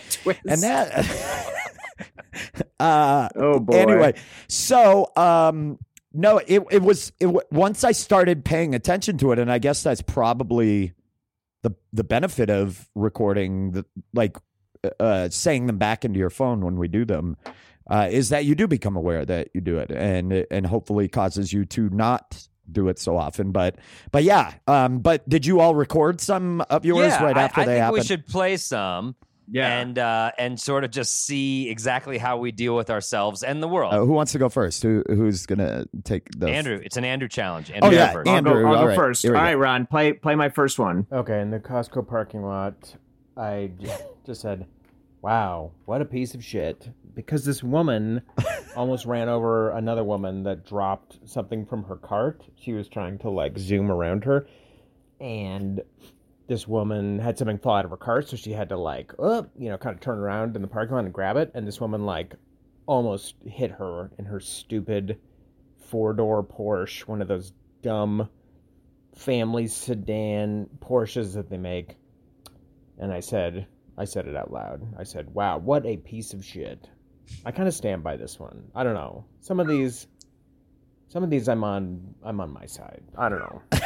[0.47, 1.55] And that
[2.79, 3.77] uh oh boy.
[3.77, 4.15] anyway
[4.47, 5.79] so um
[6.19, 9.83] no it it was it once i started paying attention to it and i guess
[9.83, 10.93] that's probably
[11.63, 14.37] the the benefit of recording the like
[15.01, 17.37] uh saying them back into your phone when we do them
[17.89, 21.53] uh is that you do become aware that you do it and and hopefully causes
[21.53, 23.77] you to not do it so often but
[24.13, 27.61] but yeah um but did you all record some of yours yeah, right I- after
[27.63, 28.01] I, they think happened?
[28.03, 29.15] we should play some
[29.51, 29.81] Yeah.
[29.81, 33.69] and uh, and sort of just see exactly how we deal with ourselves and the
[33.69, 33.95] world.
[33.95, 37.29] uh, who wants to go first who who's gonna take the Andrew, it's an Andrew
[37.29, 37.71] challenge.
[37.71, 38.29] Oh, Andrew, yeah, first.
[38.29, 39.23] I'll Andrew, go, I'll go right, first.
[39.23, 39.45] here All we go.
[39.47, 41.07] right, Ron, play play my first one.
[41.13, 42.95] Okay, in the Costco parking lot,
[43.37, 43.71] I
[44.27, 44.67] just said,
[45.23, 48.23] "Wow, what a piece of shit!" Because this woman
[48.77, 52.43] almost ran over another woman that dropped something from her cart.
[52.57, 54.47] She was trying to like zoom around her,
[55.21, 55.81] and
[56.49, 59.69] this woman had something fall out of her cart, so she had to like, you
[59.69, 61.53] know, kind of turn around in the parking lot and grab it.
[61.55, 62.35] And this woman like
[62.87, 65.19] almost hit her in her stupid
[65.79, 68.29] four door Porsche, one of those dumb
[69.15, 71.97] family sedan Porsches that they make.
[72.99, 73.67] And I said,
[73.99, 74.83] I said it out loud.
[74.99, 76.89] I said, "Wow, what a piece of shit."
[77.45, 78.65] I kind of stand by this one.
[78.75, 79.27] I don't know.
[79.41, 80.07] Some of these
[81.09, 83.03] some of these I'm on I'm on my side.
[83.17, 83.63] I don't know.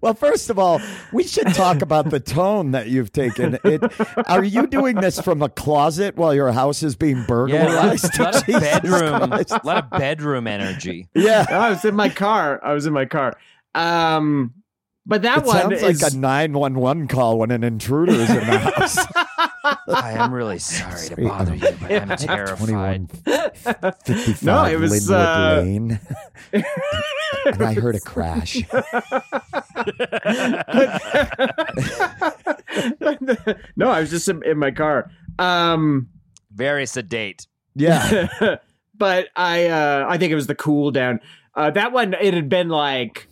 [0.00, 0.80] well, first of all,
[1.12, 3.58] we should talk about the tone that you've taken.
[3.64, 3.82] It,
[4.28, 7.28] are you doing this from a closet while your house is being Yeah, a lot,
[7.28, 8.18] burglarized?
[8.18, 9.50] a lot of Jesus bedroom, Christ.
[9.52, 11.08] a lot of bedroom energy.
[11.14, 12.60] Yeah, I was in my car.
[12.64, 13.34] I was in my car.
[13.74, 14.54] Um,
[15.06, 18.12] but that it one sounds is like a nine one one call when an intruder
[18.12, 18.96] is in the house.
[19.64, 23.10] I am really sorry to bother you, but I'm terrified.
[24.42, 26.00] No, it was, Linwood uh, Lane.
[26.52, 28.58] and I heard a crash.
[33.76, 35.10] no, I was just in, in my car.
[35.38, 36.08] Um,
[36.54, 37.46] Very sedate.
[37.74, 38.28] Yeah.
[38.94, 41.20] but I uh I think it was the cool down.
[41.54, 43.28] Uh that one it had been like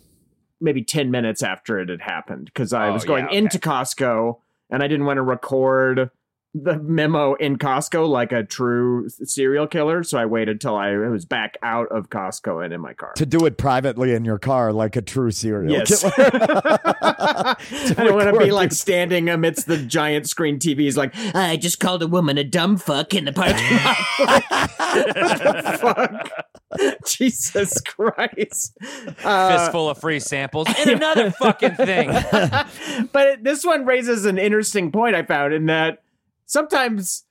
[0.59, 3.37] maybe 10 minutes after it had happened because I Oh, was going yeah, okay.
[3.37, 4.37] into Costco
[4.69, 6.09] and I didn't want to record
[6.55, 10.03] the memo in Costco like a true serial killer.
[10.03, 13.13] So I waited till I was back out of Costco and in my car.
[13.15, 16.01] To do it privately in your car like a true serial Yes.
[16.01, 16.13] killer.
[17.01, 17.55] I
[17.97, 22.03] don't want to be like standing amidst the giant screen TVs, like I just called
[22.03, 23.97] a woman a dumb fuck in the parking lot.
[25.79, 26.29] fuck?
[27.07, 28.77] Jesus Christ!
[29.23, 32.09] Uh, Fistful of free samples and another fucking thing.
[33.11, 36.02] but this one raises an interesting point I found in that
[36.53, 37.25] sometimes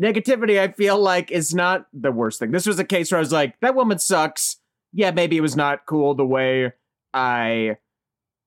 [0.00, 2.52] negativity I feel like is not the worst thing.
[2.52, 4.56] This was a case where I was like, that woman sucks.
[4.92, 6.72] Yeah, maybe it was not cool the way
[7.12, 7.76] I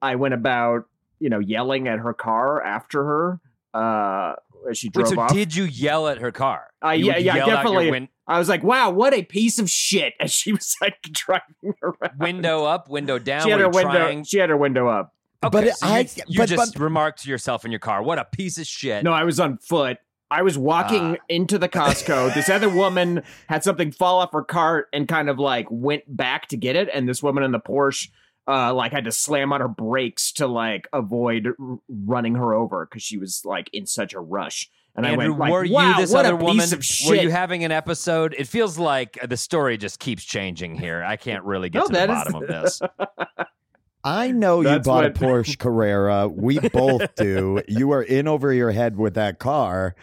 [0.02, 0.86] I went about,
[1.20, 3.40] you know, yelling at her car after her.
[3.74, 4.36] Uh
[4.70, 5.34] as she Wait, drove so off.
[5.34, 6.68] did you yell at her car?
[6.86, 7.92] Uh, You yeah, yeah, yell out your definitely.
[7.92, 11.74] win- I was like, wow, what a piece of shit as she was like driving
[11.84, 12.18] around.
[12.18, 13.44] window up, window down.
[13.44, 15.14] she had her window trying- she had her window up.
[15.44, 18.02] Okay, But so I- you, you but- just but- remarked to yourself in your car,
[18.02, 19.98] "What a piece of shit." No, I was on foot.
[20.34, 21.24] I was walking Ah.
[21.30, 22.34] into the Costco.
[22.34, 26.48] This other woman had something fall off her cart and kind of like went back
[26.50, 26.90] to get it.
[26.94, 28.10] And this woman in the Porsche,
[28.48, 32.86] uh, like had to slam on her brakes to like avoid r- running her over
[32.86, 34.70] because she was like in such a rush.
[34.96, 36.58] And Andrew, I went like, were wow, you this what other a woman?
[36.58, 37.10] piece of shit.
[37.10, 38.36] Were you having an episode?
[38.38, 41.04] It feels like the story just keeps changing here.
[41.04, 42.82] I can't really get No, to the bottom of this.
[44.04, 46.28] I know you That's bought what- a Porsche Carrera.
[46.28, 47.62] We both do.
[47.68, 49.96] You are in over your head with that car.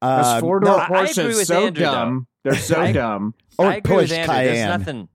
[0.00, 1.92] Those Uh, four door I- I agree Porsches with so Andrew, though.
[1.92, 2.26] dumb.
[2.44, 3.34] They're so I- dumb.
[3.58, 4.34] or I agree Porsche with Andrew.
[4.34, 4.68] There's Cayenne.
[4.68, 5.08] nothing.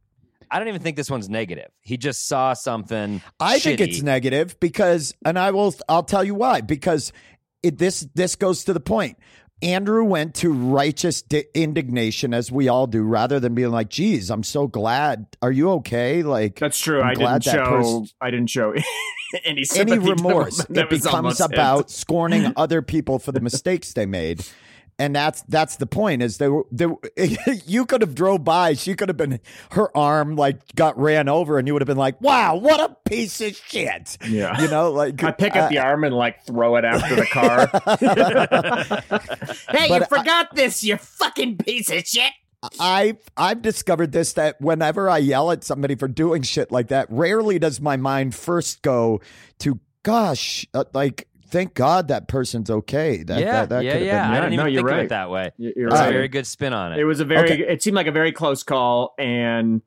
[0.52, 1.72] I don't even think this one's negative.
[1.82, 3.22] He just saw something.
[3.40, 6.62] I think it's negative because, and I will, I'll tell you why.
[6.62, 7.12] Because
[7.64, 9.18] it, this this goes to the point.
[9.62, 14.30] Andrew went to righteous di- indignation, as we all do, rather than being like, "Geez,
[14.30, 15.28] I'm so glad.
[15.42, 17.02] Are you okay?" Like That's true.
[17.02, 17.72] I'm I glad didn't that show.
[17.72, 18.84] person- I didn't show any
[19.46, 20.58] any sympathy to the remorse.
[20.66, 24.46] that It becomes about scorning other people for the mistakes they made.
[24.98, 26.22] And that's that's the point.
[26.22, 26.96] Is there, there
[27.66, 31.60] you could have drove by, she could have been her arm like got ran over,
[31.60, 34.62] and you would have been like, "Wow, what a piece of shit!" Yeah.
[34.62, 37.26] You know, like I pick up uh, the arm and like throw it after the
[37.32, 37.68] car.
[39.78, 42.32] hey, But you I- forgot this, you fucking piece of shit.
[42.80, 47.08] I've I've discovered this that whenever I yell at somebody for doing shit like that,
[47.12, 49.22] rarely does my mind first go
[49.60, 53.24] to gosh, uh, like thank God that person's okay.
[53.24, 54.24] That yeah, that, that yeah, could have yeah.
[54.24, 55.06] been I Yeah, don't no, even you're think of right.
[55.06, 55.52] it that way.
[55.58, 56.10] You're It's right.
[56.10, 57.00] a very good spin on it.
[57.00, 57.52] It was a very.
[57.52, 57.68] Okay.
[57.68, 59.82] It seemed like a very close call, and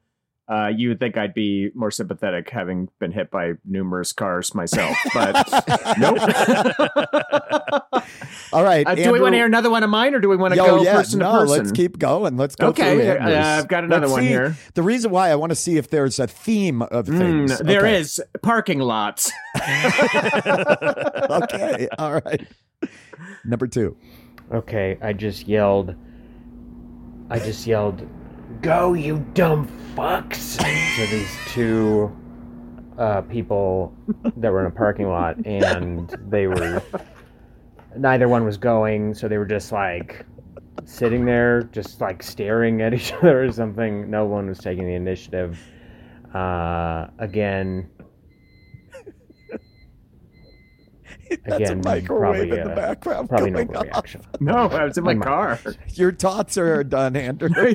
[0.49, 4.97] uh, you would think I'd be more sympathetic, having been hit by numerous cars myself.
[5.13, 5.47] But
[5.99, 6.19] nope.
[8.53, 8.87] All right.
[8.87, 10.57] Uh, do we want to hear another one of mine, or do we want to
[10.57, 11.59] Yo, go yeah, person no, to person?
[11.59, 12.37] let's keep going.
[12.39, 14.29] Let's go Okay, through uh, I've got another Let's one see.
[14.29, 14.57] here.
[14.75, 17.59] The reason why I want to see if there's a theme of Mm, things.
[17.59, 17.97] There okay.
[17.99, 19.31] is parking lots.
[21.31, 21.89] okay.
[21.99, 22.47] All right.
[23.45, 23.97] Number two.
[24.53, 25.95] Okay, I just yelled.
[27.31, 28.09] I just yelled,
[28.63, 32.11] "Go, you dumb fucks!" to these two
[32.99, 33.95] uh, people
[34.37, 36.83] that were in a parking lot, and they were
[37.97, 40.25] neither one was going, so they were just like
[40.85, 44.11] sitting there, just like staring at each other or something.
[44.11, 45.59] No one was taking the initiative.
[46.35, 47.89] Uh, again,
[51.47, 53.29] That's Again, a microwave probably, in the uh, background.
[53.29, 53.85] probably no going off.
[53.85, 54.21] reaction.
[54.41, 55.59] no, I was in my My- car.
[55.95, 57.49] Your tots are done, Andrew.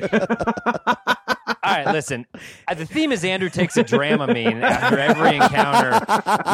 [1.64, 2.26] All right, listen.
[2.68, 5.98] Uh, The theme is Andrew takes a Dramamine after every encounter.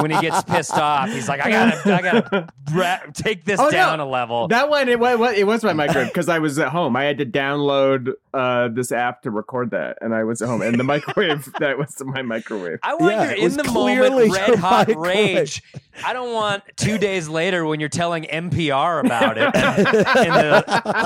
[0.02, 3.64] When he gets pissed off, he's like, "I gotta, I gotta ra- take this Oh,
[3.64, 3.70] no.
[3.70, 6.68] down a level." That one, it was, it was my microwave because I was at
[6.68, 6.94] home.
[6.96, 10.62] I had to download uh, this app to record that, and I was at home.
[10.62, 12.78] And the microwave, that was my microwave.
[12.82, 15.36] I want Yeah, you're in the clearly moment, red hot microwave.
[15.36, 15.62] rage.
[16.04, 20.64] I don't want two days later when you're telling NPR about it in the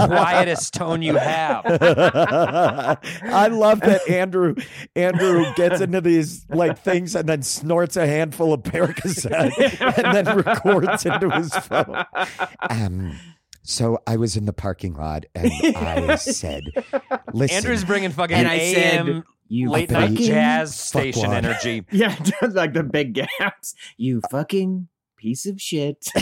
[0.08, 1.64] quietest tone you have.
[2.44, 4.54] I love that Andrew
[4.96, 10.36] Andrew gets into these like things and then snorts a handful of Percocet and then
[10.38, 12.04] records into his phone.
[12.70, 13.18] Um,
[13.62, 16.64] so I was in the parking lot and I said,
[17.32, 21.34] "Listen, Andrew's bringing fucking And I said, You late night jazz station fuckwad.
[21.34, 21.84] energy.
[21.90, 22.14] Yeah,
[22.52, 23.74] like the big gaps.
[23.96, 26.06] You fucking piece of shit.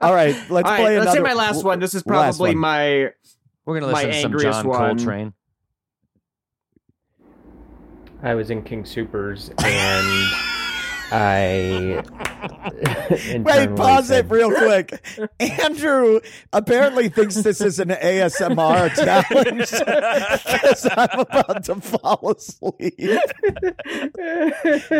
[0.00, 1.80] all right, let's All right, play let's say my last one.
[1.80, 2.58] This is last probably one.
[2.58, 3.10] my.
[3.64, 4.78] We're gonna My listen to some angriest John one.
[4.98, 5.32] Coltrane.
[8.22, 10.32] I was in King Supers and
[11.10, 12.02] I
[13.10, 15.04] Wait, internally pause it real quick.
[15.40, 16.20] Andrew
[16.52, 19.70] apparently thinks this is an ASMR challenge
[20.50, 22.96] because I'm about to fall asleep.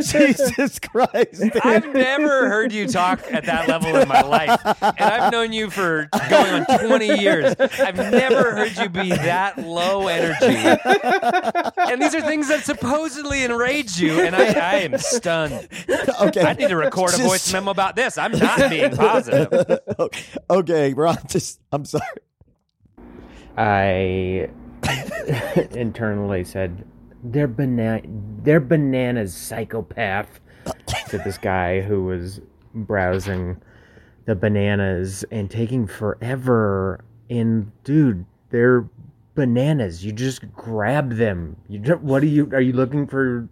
[0.02, 1.42] Jesus Christ.
[1.62, 4.60] I've never heard you talk at that level in my life.
[4.64, 7.54] And I've known you for going on 20 years.
[7.58, 10.56] I've never heard you be that low energy.
[11.90, 15.68] And these are things that supposedly enrage you, and I, I am stunned.
[16.20, 16.42] Okay.
[16.42, 18.18] I need to record a voice memo about this.
[18.18, 19.80] I'm not being positive.
[20.50, 22.04] okay, Ron, just, I'm sorry.
[23.56, 24.48] I
[25.72, 26.84] internally said,
[27.22, 28.02] "They're banana,
[28.42, 30.40] they're bananas, psychopath."
[31.08, 32.40] to this guy who was
[32.74, 33.60] browsing
[34.26, 37.04] the bananas and taking forever.
[37.30, 38.88] And dude, they're
[39.34, 40.04] bananas.
[40.04, 41.56] You just grab them.
[41.68, 42.48] You don't, what are you?
[42.52, 43.48] Are you looking for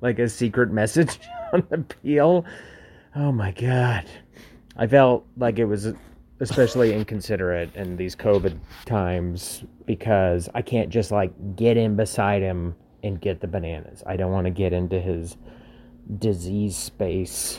[0.00, 1.18] like a secret message
[1.52, 2.44] on peel?
[3.14, 4.04] Oh my god.
[4.76, 5.92] I felt like it was
[6.40, 12.74] especially inconsiderate in these COVID times because I can't just like get in beside him
[13.02, 14.02] and get the bananas.
[14.06, 15.36] I don't want to get into his
[16.18, 17.58] disease space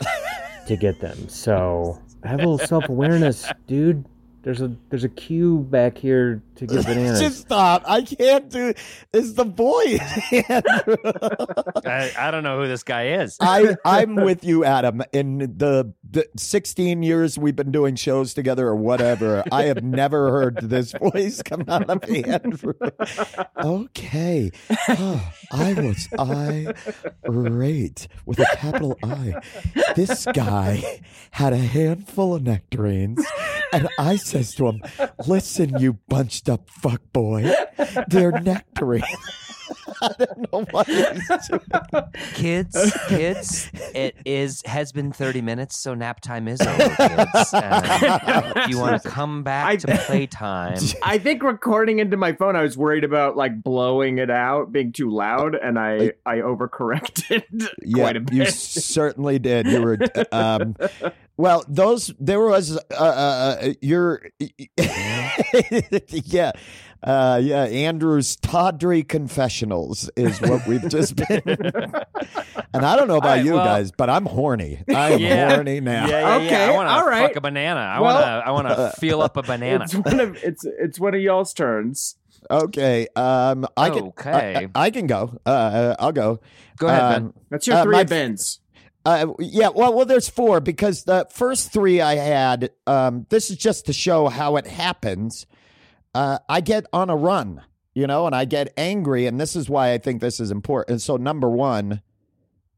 [0.67, 1.27] to get them.
[1.27, 4.05] So have a little self awareness, dude.
[4.47, 7.19] There's a there's a queue back here to get bananas.
[7.19, 7.83] Just stop.
[7.85, 8.73] I can't do
[9.11, 9.99] It's the voice.
[10.31, 10.95] Andrew.
[11.85, 13.35] I, I don't know who this guy is.
[13.41, 15.03] I I'm with you, Adam.
[15.11, 20.31] In the, the 16 years we've been doing shows together or whatever, I have never
[20.31, 22.73] heard this voice come out of Andrew.
[23.57, 24.51] Okay,
[24.87, 26.07] Oh, I was
[27.25, 29.41] irate with a capital I.
[29.95, 33.25] This guy had a handful of nectarines,
[33.73, 34.81] and I says to him,
[35.27, 37.51] "Listen, you bunched up fuck boy,
[38.07, 39.05] they're nectarines."
[39.99, 41.59] I don't know what he's doing.
[42.35, 47.53] kids, kids, it is has been 30 minutes, so nap time is over, kids.
[47.53, 52.33] And if you want to come back I- to playtime, I think recording into my
[52.33, 56.37] phone, I was worried about like blowing it out, being too loud, and I I
[56.37, 57.43] overcorrected
[57.83, 58.33] Yeah, quite a bit.
[58.35, 59.65] you certainly did.
[59.67, 59.97] You were,
[60.31, 60.75] um,
[61.37, 64.21] well, those there was, uh, uh, uh your,
[66.09, 66.51] yeah,
[67.03, 67.63] uh, yeah.
[67.65, 73.45] Andrew's tawdry confessionals is what we've just been, and I don't know about All right,
[73.45, 74.83] you well- guys, but I'm horny.
[74.89, 75.53] I am Yeah.
[75.55, 76.07] horny now.
[76.07, 76.45] yeah, yeah, yeah.
[76.47, 77.27] Okay, I want to all right.
[77.27, 77.79] fuck a banana.
[77.81, 79.83] I Well- want to, I want to feel up a banana.
[79.85, 82.15] It's one of it's it's one of y'all's turns.
[82.49, 84.69] Okay, um, I can, Okay.
[84.73, 85.37] I, I can go.
[85.45, 86.39] Uh, I'll go.
[86.77, 87.33] Go ahead, Um, Ben.
[87.49, 88.59] That's your Uh, three my- events.
[89.07, 92.71] Uh, yeah, well, well, there's four because the first three I had.
[92.85, 95.45] Um, this is just to show how it happens.
[96.13, 97.61] Uh, I get on a run,
[97.95, 100.89] you know, and I get angry, and this is why I think this is important.
[100.91, 102.01] And So number one,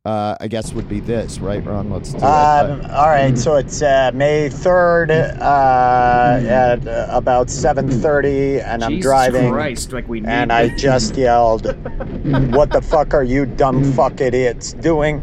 [0.06, 1.90] uh, I guess would be this, right, Ron?
[1.90, 2.24] Let's do it.
[2.24, 8.82] Um, all right, so it's uh, May third uh, at uh, about seven thirty, and
[8.82, 11.66] I'm Jesus driving, Christ, like we need and I just yelled,
[12.54, 15.20] "What the fuck are you dumb fuck idiots doing?"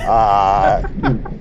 [0.00, 0.86] Uh,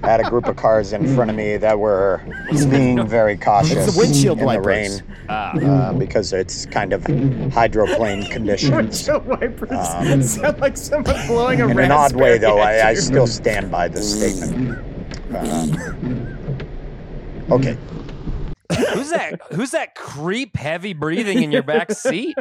[0.04, 2.22] had a group of cars in front of me that were
[2.70, 4.64] being very cautious It's the windshield in wipers.
[4.64, 5.52] the rain Ah.
[5.60, 7.06] uh, because it's kind of
[7.54, 8.72] hydroplane conditions.
[8.72, 12.90] windshield wipers Um, sound like someone blowing a In an odd way, though, at I,
[12.90, 14.78] I still stand by this statement.
[15.34, 15.68] Uh,
[17.54, 17.78] okay.
[18.94, 19.42] Who's that?
[19.52, 22.38] Who's that creep heavy breathing in your back seat?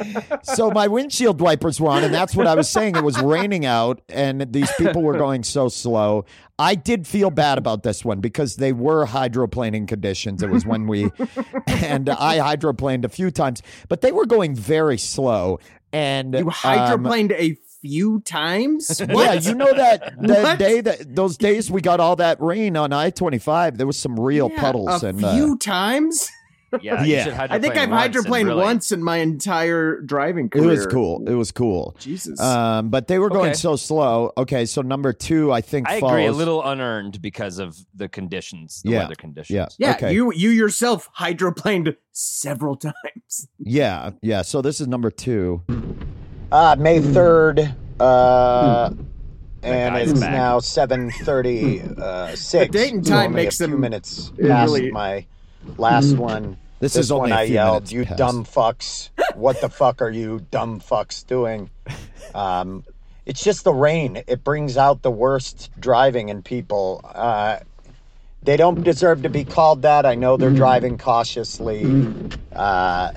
[0.42, 2.94] so my windshield wipers were on, and that's what I was saying.
[2.96, 6.24] It was raining out, and these people were going so slow.
[6.58, 10.42] I did feel bad about this one because they were hydroplaning conditions.
[10.42, 11.10] It was when we,
[11.66, 15.58] and I hydroplaned a few times, but they were going very slow.
[15.92, 19.00] And You um, hydroplaned a few times.
[19.08, 20.58] yeah, you know that that What?
[20.58, 23.76] day that those days we got all that rain on I twenty five.
[23.76, 26.30] There was some real Yeah, puddles a and few uh, times.
[26.80, 27.48] Yeah, Yeah.
[27.50, 30.64] I think I've hydroplaned really- once in my entire driving career.
[30.64, 31.22] it was cool.
[31.28, 31.94] It was cool.
[31.98, 32.40] Jesus.
[32.40, 33.58] Um, but they were going Okay.
[33.58, 34.32] so slow.
[34.38, 36.24] Okay, so number two, I think I agree.
[36.24, 38.98] A little unearned because of the conditions, the Yeah.
[39.02, 39.54] weather conditions.
[39.54, 39.66] Yeah.
[39.76, 40.14] yeah, okay.
[40.14, 43.48] you you yourself hydroplaned several times.
[43.58, 44.40] Yeah, yeah.
[44.40, 45.62] So this is number two.
[46.52, 48.90] Uh, May 3rd, uh,
[49.62, 50.32] and it's back.
[50.32, 51.98] now 7.36.
[51.98, 52.70] Uh, six.
[52.70, 55.24] The date and time only makes a few them- minutes it past really- my
[55.78, 56.58] last one.
[56.78, 58.18] This, This is only one a I few yelled, minutes "You past.
[58.18, 59.08] dumb fucks!
[59.34, 61.70] What the fuck are you dumb fucks doing?"
[62.34, 62.84] Um,
[63.26, 64.22] it's just the rain.
[64.26, 67.02] It brings out the worst driving in people.
[67.14, 67.58] Uh,
[68.42, 70.06] they don't deserve to be called that.
[70.06, 71.84] I know they're driving cautiously,
[72.56, 73.12] uh,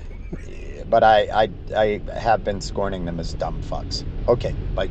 [0.89, 4.03] but I, I I have been scorning them as dumb fucks.
[4.27, 4.89] Okay, bye.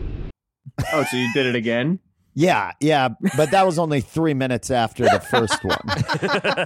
[0.92, 1.99] Oh, so you did it again?
[2.36, 5.78] Yeah, yeah, but that was only three minutes after the first one.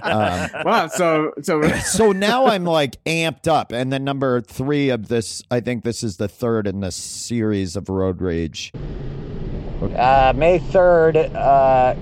[0.03, 0.87] Um, Wow.
[0.87, 5.59] So so so now I'm like amped up, and then number three of this, I
[5.59, 8.71] think this is the third in the series of road rage.
[8.75, 11.93] Uh, May 3rd, uh,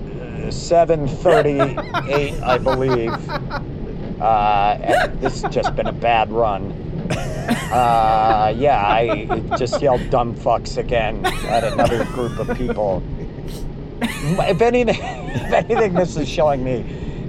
[0.50, 3.12] 7.38, I believe.
[4.20, 6.72] Uh, and this has just been a bad run.
[7.68, 9.26] Uh, yeah, I
[9.58, 13.02] just yelled dumb fucks again at another group of people.
[14.00, 16.82] If anything, if anything, this is showing me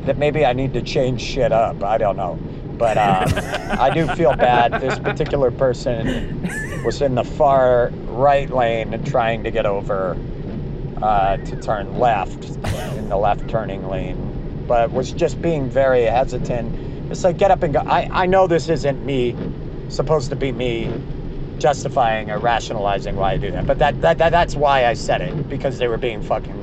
[0.06, 1.84] that maybe I need to change shit up.
[1.84, 2.40] I don't know.
[2.78, 3.28] But um,
[3.78, 4.80] I do feel bad.
[4.80, 6.42] This particular person
[6.86, 10.16] was in the far right lane trying to get over
[11.02, 12.46] uh, to turn left
[12.96, 17.12] in the left turning lane, but was just being very hesitant.
[17.12, 17.80] It's like get up and go.
[17.80, 19.36] I, I know this isn't me,
[19.90, 20.92] supposed to be me
[21.58, 25.22] justifying or rationalizing why I do that, but that, that, that that's why I said
[25.22, 26.56] it because they were being fucking.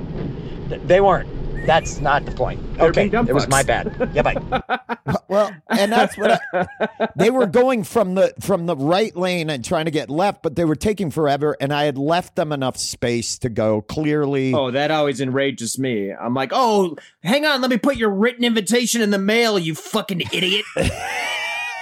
[0.87, 1.29] They weren't.
[1.66, 2.61] That's not the point.
[2.74, 4.11] They're Okay, being dumb it was my bad.
[4.14, 4.62] Yeah, bye.
[5.29, 9.64] Well, and that's what I, they were going from the from the right lane and
[9.64, 12.77] trying to get left, but they were taking forever, and I had left them enough
[12.77, 14.55] space to go clearly.
[14.55, 16.12] Oh, that always enrages me.
[16.12, 19.74] I'm like, oh, hang on, let me put your written invitation in the mail, you
[19.74, 20.64] fucking idiot.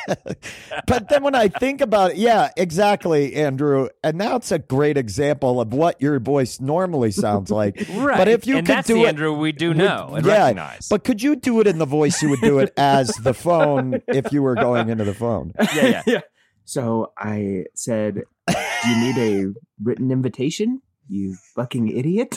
[0.86, 5.60] But then when I think about it, yeah, exactly, Andrew, and that's a great example
[5.60, 7.86] of what your voice normally sounds like.
[7.94, 8.18] Right.
[8.18, 10.26] But if you and could that's do the it, Andrew we do with- know and
[10.26, 10.88] yeah, recognize.
[10.88, 14.02] But could you do it in the voice you would do it as the phone
[14.08, 15.52] if you were going into the phone?
[15.74, 16.20] yeah, yeah.
[16.64, 19.52] So I said, do you need a
[19.82, 22.34] written invitation, you fucking idiot?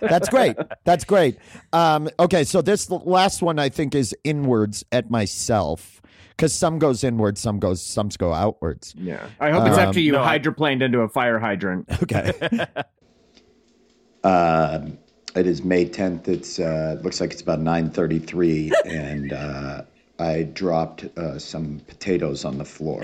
[0.00, 0.56] That's great.
[0.84, 1.38] That's great.
[1.72, 6.00] Um, okay, so this last one I think is inwards at myself
[6.36, 8.94] because some goes inwards, some goes, some go outwards.
[8.96, 9.26] Yeah.
[9.40, 11.88] I hope it's Um, after you no, I- hydroplaned into a fire hydrant.
[12.02, 12.32] Okay.
[14.24, 14.96] Um,
[15.36, 16.28] it is May 10th.
[16.28, 19.82] It's uh, looks like it's about 9:33, and uh,
[20.18, 23.02] I dropped uh, some potatoes on the floor,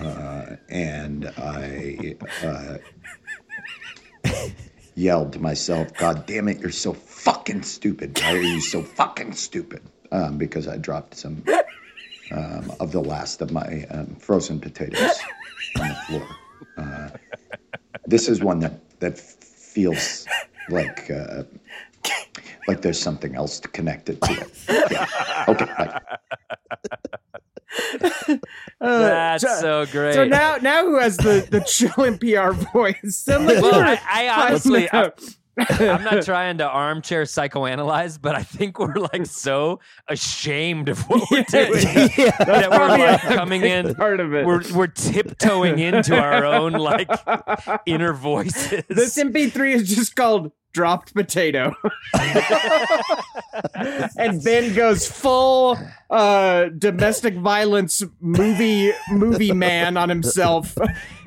[0.00, 2.78] uh, and I uh,
[4.96, 6.58] yelled to myself, "God damn it!
[6.58, 8.18] You're so fucking stupid!
[8.20, 11.44] Why are you so fucking stupid?" Um, because I dropped some
[12.32, 15.18] um, of the last of my um, frozen potatoes
[15.78, 16.26] on the floor.
[16.76, 17.08] Uh,
[18.06, 20.26] this is one that that feels
[20.70, 21.42] like uh,
[22.66, 24.32] like there's something else to connect it to.
[24.32, 24.90] It.
[24.90, 25.44] Yeah.
[25.48, 25.64] Okay.
[25.64, 26.00] Bye.
[28.80, 30.14] Uh, That's so, so great.
[30.14, 33.26] so now, now who has the the chill NPR voice?
[33.28, 35.10] I'm like, well, I, I honestly, I,
[35.58, 41.30] I'm not trying to armchair psychoanalyze, but I think we're like so ashamed of what
[41.30, 43.94] we're doing that we're like coming in.
[43.94, 44.46] part of it.
[44.46, 47.10] We're we're tiptoeing into our own like
[47.86, 48.84] inner voices.
[48.88, 51.74] This MP3 is just called dropped potato.
[54.16, 55.78] and Ben goes full
[56.10, 60.76] uh domestic violence movie movie man on himself.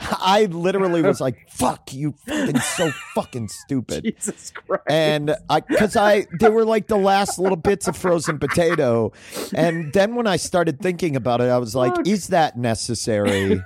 [0.00, 4.82] I literally was like, "Fuck you, fucking so fucking stupid." Jesus Christ.
[4.88, 9.12] and I because I they were like the last little bits of frozen potato,
[9.54, 13.62] and then when I started thinking about it, I was like, "Is that necessary?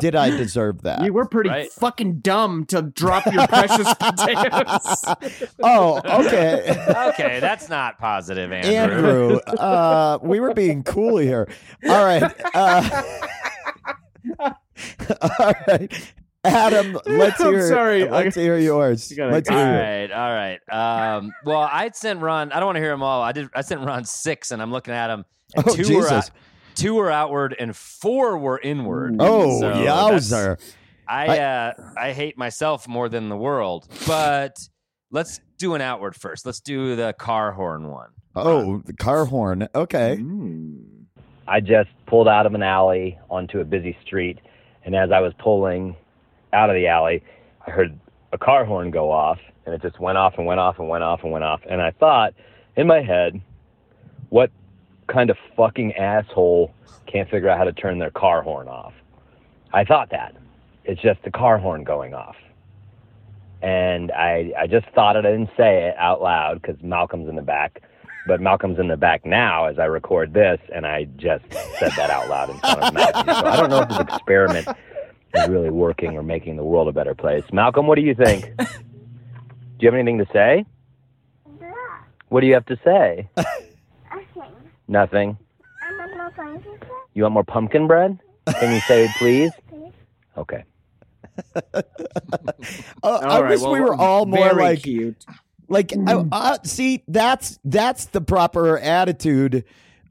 [0.00, 1.70] Did I deserve that?" You were pretty Right.
[1.72, 5.04] fucking dumb to drop your precious potatoes.
[5.62, 8.74] oh, okay, okay, that's not positive, Andrew.
[8.74, 9.36] Andrew.
[9.58, 11.48] Uh, we were being cool here.
[11.88, 12.22] All right.
[12.54, 13.02] Uh,
[15.38, 16.12] all right.
[16.44, 17.62] Adam, let's hear.
[17.62, 18.04] I'm sorry.
[18.08, 19.10] Let's hear yours.
[19.10, 20.10] You gotta- Let's All hear yours.
[20.10, 21.16] right, all right.
[21.16, 22.52] Um, well, I sent Ron.
[22.52, 23.22] I don't want to hear them all.
[23.22, 23.48] I did.
[23.54, 25.24] I sent Ron six, and I'm looking at him.
[25.56, 25.96] And Oh, two Jesus.
[25.96, 26.30] were out,
[26.78, 29.16] two were outward, and four were inward.
[29.18, 30.74] Oh, So that's- yowzer!
[31.06, 33.88] I uh, I hate myself more than the world.
[34.06, 34.58] But
[35.10, 36.44] let's do an outward first.
[36.44, 38.10] Let's do the car horn one.
[38.36, 39.68] Oh, the car horn.
[39.74, 40.22] Okay.
[41.46, 44.38] I just pulled out of an alley onto a busy street,
[44.84, 45.96] and as I was pulling
[46.52, 47.22] out of the alley,
[47.66, 47.98] I heard
[48.32, 51.04] a car horn go off, and it just went off and went off and went
[51.04, 51.62] off and went off.
[51.68, 52.34] And I thought
[52.76, 53.40] in my head,
[54.28, 54.50] what
[55.08, 56.74] kind of fucking asshole
[57.06, 58.92] can't figure out how to turn their car horn off?
[59.72, 60.36] I thought that.
[60.84, 62.36] It's just the car horn going off.
[63.60, 65.26] And I, I just thought it.
[65.26, 67.82] I didn't say it out loud because Malcolm's in the back
[68.28, 71.44] but Malcolm's in the back now as I record this, and I just
[71.78, 73.26] said that out loud in front of Malcolm.
[73.26, 74.68] So I don't know if this experiment
[75.34, 77.42] is really working or making the world a better place.
[77.52, 78.54] Malcolm, what do you think?
[78.58, 78.66] Do
[79.80, 80.66] you have anything to say?
[82.28, 83.28] What do you have to say?
[84.88, 85.38] Nothing.
[87.14, 88.18] You want more pumpkin bread?
[88.58, 89.52] Can you say it, please?
[90.36, 90.64] Okay.
[93.02, 95.24] Uh, I All right, wish well, we were all more like cute.
[95.68, 99.64] like I, I, see that's that's the proper attitude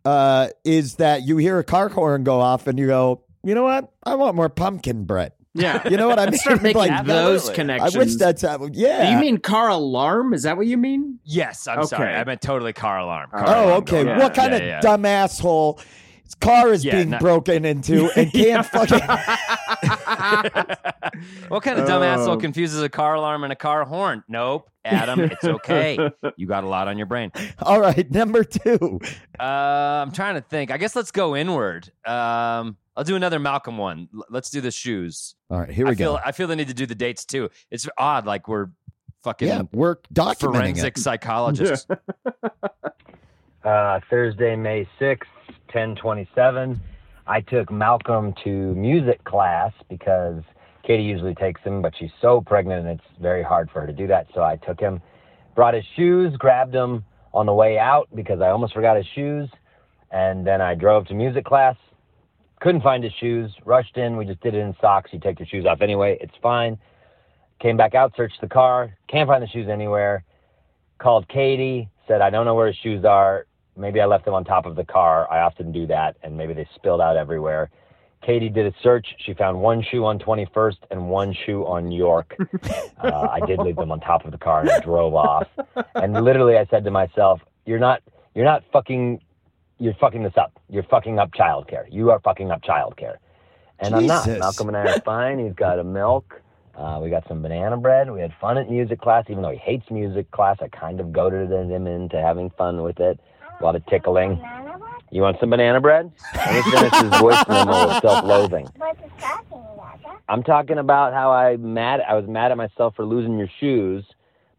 [0.05, 3.63] uh is that you hear a car horn go off and you go you know
[3.63, 5.87] what i want more pumpkin bread Yeah.
[5.89, 7.95] you know what i mean Start making like those connections.
[7.95, 10.33] i wish that's how yeah Do you mean car alarm?
[10.33, 11.19] Is that what you mean?
[11.23, 11.87] Yes, I'm Okay.
[11.87, 12.13] sorry.
[12.15, 13.29] I meant totally car alarm.
[13.33, 14.35] Oh, car oh alarm okay going what off.
[14.35, 14.79] kind Yeah, of yeah.
[14.81, 15.79] dumb asshole
[16.27, 18.99] his car is Yeah, being not- broken into and can't fucking
[21.47, 22.37] what kind of dumb asshole Oh.
[22.37, 24.23] confuses a car alarm and a car horn?
[24.27, 25.97] Nope, Adam, it's okay.
[26.37, 27.31] You got a lot on your brain.
[27.61, 28.99] all right number two
[29.39, 30.71] Uh, I'm trying to think.
[30.71, 31.89] I guess let's go inward.
[32.05, 34.09] Um, I'll do another Malcolm one.
[34.13, 35.35] L- let's do the shoes.
[35.49, 37.25] all right here we I feel go I feel the need to do the dates
[37.25, 37.49] too.
[37.71, 38.67] It's odd, like we're
[39.23, 41.87] fucking yeah we're documenting forensic it psychologists.
[43.63, 45.19] Uh, Thursday, May 6th,
[45.73, 46.79] 1027.
[47.27, 50.41] I took Malcolm to music class because
[50.83, 53.93] Katie usually takes him, but she's so pregnant and it's very hard for her to
[53.93, 54.27] do that.
[54.33, 55.01] So I took him,
[55.55, 57.03] brought his shoes, grabbed him
[57.33, 59.49] on the way out because I almost forgot his shoes.
[60.11, 61.75] And then I drove to music class.
[62.61, 63.51] Couldn't find his shoes.
[63.65, 64.15] Rushed in.
[64.15, 65.11] We just did it in socks.
[65.11, 66.17] You take your shoes off anyway.
[66.21, 66.77] It's fine.
[67.59, 68.95] Came back out, searched the car.
[69.09, 70.23] Can't find the shoes anywhere.
[70.99, 71.89] Called Katie.
[72.07, 73.46] Said I don't know where his shoes are.
[73.77, 75.31] Maybe I left them on top of the car.
[75.31, 77.69] I often do that, and maybe they spilled out everywhere.
[78.23, 79.07] Katie did a search.
[79.19, 82.35] She found one shoe on 21st and one shoe on York.
[82.99, 85.47] Uh, I did leave them on top of the car and I drove off.
[85.93, 88.01] And literally, I said to myself, "You're not,
[88.33, 89.21] you're not fucking,
[89.77, 90.59] you're fucking this up.
[90.67, 91.85] You're fucking up childcare.
[91.91, 93.17] You are fucking up childcare."
[93.79, 94.27] And I'm not.
[94.27, 95.37] Malcolm and I are fine.
[95.37, 96.41] He's got a milk.
[96.75, 98.09] Uh, we got some banana bread.
[98.11, 100.57] We had fun at music class, even though he hates music class.
[100.59, 103.19] I kind of goaded him into having fun with it.
[103.59, 104.41] A lot of tickling.
[105.11, 106.11] You want some banana bread?
[106.35, 108.67] Let me finish his voice memo with self-loathing.
[110.29, 112.01] I'm talking about how I mad.
[112.01, 114.03] I was mad at myself for losing your shoes,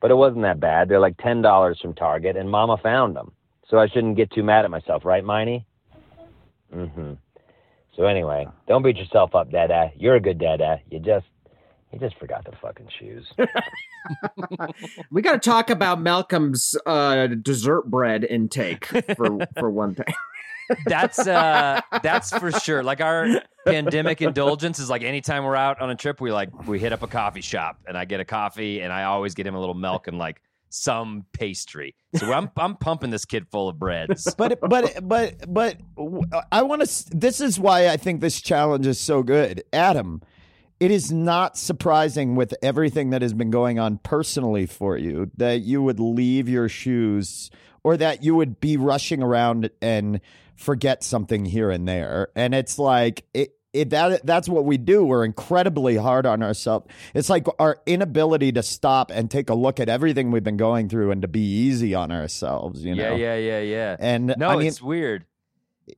[0.00, 0.88] but it wasn't that bad.
[0.88, 3.32] They're like ten dollars from Target, and Mama found them,
[3.68, 5.66] so I shouldn't get too mad at myself, right, Miney?
[6.74, 7.12] Mm-hmm.
[7.94, 9.90] So anyway, don't beat yourself up, Dada.
[9.96, 10.80] You're a good Dada.
[10.90, 11.26] You just,
[11.92, 13.26] you just forgot the fucking shoes.
[15.10, 20.14] We got to talk about Malcolm's uh, dessert bread intake for for one thing.
[20.86, 22.82] that's uh that's for sure.
[22.82, 26.78] Like our pandemic indulgence is like anytime we're out on a trip, we like we
[26.78, 29.54] hit up a coffee shop and I get a coffee and I always get him
[29.54, 31.94] a little milk and like some pastry.
[32.14, 34.34] So I'm I'm pumping this kid full of breads.
[34.38, 35.76] but but but but
[36.52, 37.04] I want to.
[37.16, 40.22] This is why I think this challenge is so good, Adam.
[40.80, 45.60] It is not surprising with everything that has been going on personally for you that
[45.60, 47.50] you would leave your shoes
[47.82, 50.20] or that you would be rushing around and
[50.54, 52.28] forget something here and there.
[52.36, 55.04] And it's like it, it that that's what we do.
[55.04, 56.86] We're incredibly hard on ourselves.
[57.14, 60.88] It's like our inability to stop and take a look at everything we've been going
[60.88, 62.84] through and to be easy on ourselves.
[62.84, 63.14] You know.
[63.14, 63.96] yeah, yeah, yeah, yeah.
[63.98, 65.24] And no, I mean, it's weird.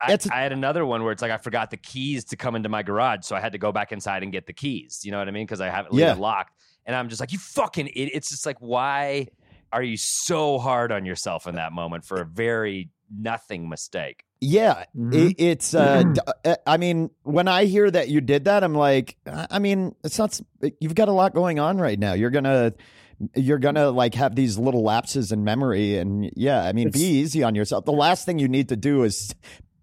[0.01, 2.83] I, had another one where it's like I forgot the keys to come into my
[2.83, 5.01] garage, so I had to go back inside and get the keys.
[5.05, 5.47] You know what I mean?
[5.47, 6.15] Because I have it Yeah.
[6.15, 6.55] locked,
[6.87, 8.11] and I'm just like, you fucking idiot.
[8.15, 9.29] It's just like, why
[9.73, 14.25] are you so hard on yourself in that moment for a very nothing mistake?
[14.41, 15.15] Yeah, Mhm.
[15.31, 15.75] it, it's.
[15.75, 19.47] Uh, d- uh, I mean, when I hear that you did that, I'm like, I
[19.51, 20.41] I mean, it's not.
[20.81, 22.15] You've got a lot going on right now.
[22.15, 22.73] You're gonna,
[23.37, 27.43] you're gonna like have these little lapses in memory, and yeah, I mean, be easy
[27.43, 27.85] on yourself.
[27.85, 29.35] The last thing you need to do is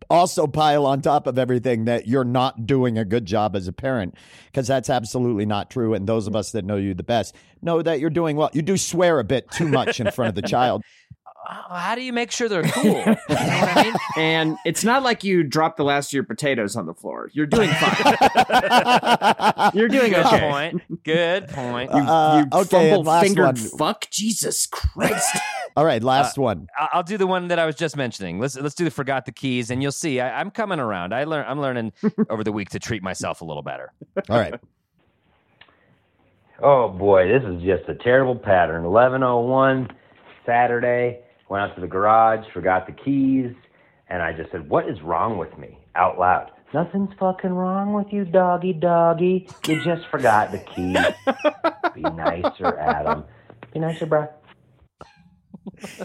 [0.10, 3.74] also pile on top of everything that you're not doing a good job as a
[3.74, 7.36] parent because that's absolutely not true and those of us that know you the best
[7.62, 8.50] know that you're doing well.
[8.54, 10.84] You do swear a bit too much in front of the child
[11.50, 12.84] How do you make sure they're cool?
[12.92, 13.30] you know what
[13.78, 13.94] I mean?
[14.18, 17.30] And it's not like you dropped the last of your potatoes on the floor.
[17.34, 19.72] You're doing fine.
[19.74, 20.50] You're doing Good okay.
[20.52, 21.04] point.
[21.04, 21.92] Good point.
[21.94, 23.56] You, Uh, you okay, and fumble last fingered one.
[23.56, 24.10] fuck.
[24.12, 25.38] Jesus Christ.
[25.78, 28.40] all right last one I- I'll do the one that I was just mentioning.
[28.40, 30.20] Let's let's do the forgot the keys, and you'll see.
[30.20, 31.14] I, I'm coming around.
[31.14, 31.46] I learn.
[31.48, 31.94] I'm learning
[32.30, 33.94] over the week to treat myself a little better.
[34.30, 34.56] all right
[36.62, 38.84] Oh boy, this is just a terrible pattern.
[38.84, 39.92] 11:01
[40.46, 41.20] Saturday,
[41.50, 43.54] went out to the garage, forgot the keys,
[44.10, 46.52] and I just said, "What is wrong with me?" out loud.
[46.74, 49.48] Nothing's fucking wrong with you, doggy doggy.
[49.68, 50.98] You just forgot the keys.
[51.96, 53.24] Be nicer, Adam.
[53.74, 54.28] Be nicer, bro.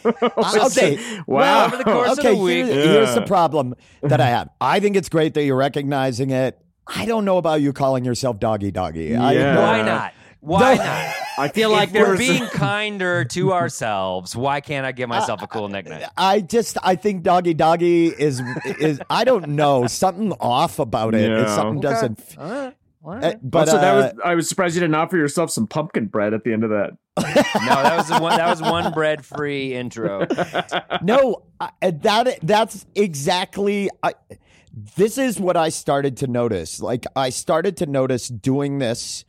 [0.05, 0.97] Uh, okay.
[0.97, 1.25] Wow.
[1.27, 2.67] Well, Over the course of okay, the week.
[2.67, 4.51] Here's, here's the problem that I have.
[4.61, 6.59] I think it's great that you're recognizing it.
[6.87, 9.17] I don't know about you calling yourself doggy doggy.
[9.17, 9.57] I, Yeah.
[9.57, 10.13] Why Uh, not?
[10.43, 10.83] Why no.
[10.83, 11.15] not?
[11.39, 15.47] I feel like if we're being kinder to ourselves, why can't I give myself a
[15.47, 16.03] cool nickname?
[16.17, 18.43] I just I think doggy doggy is
[18.79, 21.31] is I don't know something off about it.
[21.31, 21.55] It's Yeah.
[21.57, 22.37] something doesn't.
[22.37, 22.73] Uh,
[23.43, 26.35] but also, that uh, was I was surprised you didn't offer yourself some pumpkin bread
[26.35, 26.91] at the end of that.
[27.63, 28.37] No, that was one.
[28.37, 30.27] That was one bread free intro.
[31.03, 33.91] no, I, that that's exactly.
[34.03, 34.15] I,
[34.97, 36.81] this is what I started to notice.
[36.81, 39.25] Like I started to notice doing this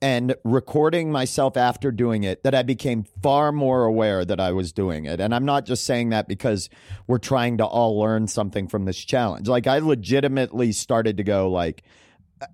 [0.00, 4.72] and recording myself after doing it that I became far more aware that I was
[4.72, 5.20] doing it.
[5.20, 6.70] And I'm not just saying that because
[7.06, 9.48] we're trying to all learn something from this challenge.
[9.48, 11.82] Like I legitimately started to go like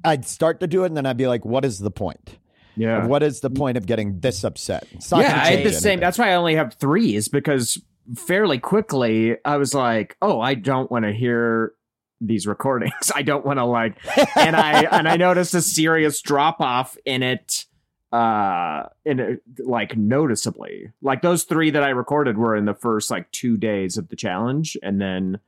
[0.03, 2.39] I'd start to do it and then I'd be like what is the point?
[2.77, 3.07] Yeah.
[3.07, 4.87] What is the point of getting this upset?
[4.93, 6.01] It's yeah, I had change the same.
[6.01, 7.15] That's why I only have three.
[7.15, 7.81] Is because
[8.17, 11.73] fairly quickly I was like, oh, I don't want to hear
[12.21, 13.11] these recordings.
[13.15, 13.97] I don't want to like,
[14.37, 17.67] and I and I noticed a serious drop off in it.
[18.13, 23.11] Uh, in it, like noticeably, like those three that I recorded were in the first
[23.11, 25.41] like two days of the challenge, and then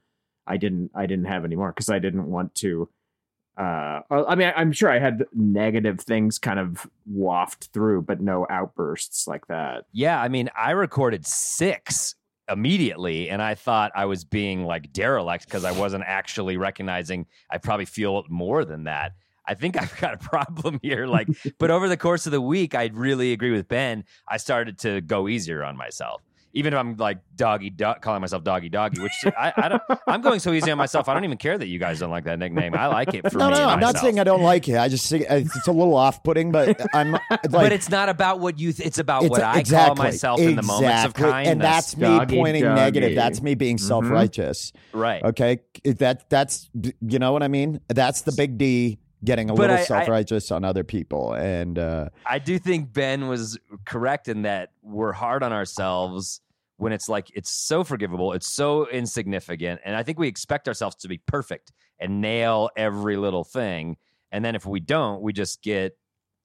[0.49, 2.89] I didn't I didn't have any more because I didn't want to.
[3.57, 8.47] Uh, I mean, I'm sure I had negative things kind of waft through, but no
[8.51, 9.87] outbursts like that.
[9.93, 12.16] Yeah, I mean, I recorded six
[12.49, 17.27] immediately, and I thought I was being like derelict because I wasn't actually recognizing.
[17.51, 19.13] I probably feel more than that.
[19.49, 21.07] I think I've got a problem here.
[21.07, 21.29] Like,
[21.59, 24.05] but over the course of the week, I really agree with Ben.
[24.29, 26.23] I started to go easier on myself.
[26.57, 29.83] Even if I'm like doggy, do- calling myself doggy doggy, which I, I don't.
[30.07, 31.07] I'm going so easy on myself.
[31.07, 32.75] I don't even care that you guys don't like that nickname.
[32.75, 33.57] I like it for no, me.
[33.57, 34.79] no, I'm not saying I don't like it.
[34.79, 38.59] I just think it's a little off-putting, but I'm like, but it's not about what
[38.59, 38.73] you.
[38.73, 41.53] Th- it's about It's what I exactly, call myself in the moments of kindness.
[41.53, 42.81] and that's me Doggy, pointing doggy.
[42.81, 43.15] negative.
[43.15, 43.87] That's me being Mm-hmm.
[43.89, 44.73] self-righteous.
[44.95, 45.23] right.
[45.25, 47.81] Okay, that that's you know what I mean.
[47.89, 51.79] That's the big D getting a But little I- I- self-righteous on other people, and
[51.79, 56.41] uh, I do think Ben was correct in that we're hard on ourselves
[56.77, 60.97] when it's like it's so forgivable, it's so insignificant, and I think we expect ourselves
[60.97, 63.97] to be perfect and nail every little thing,
[64.33, 65.97] and then if we don't, we just get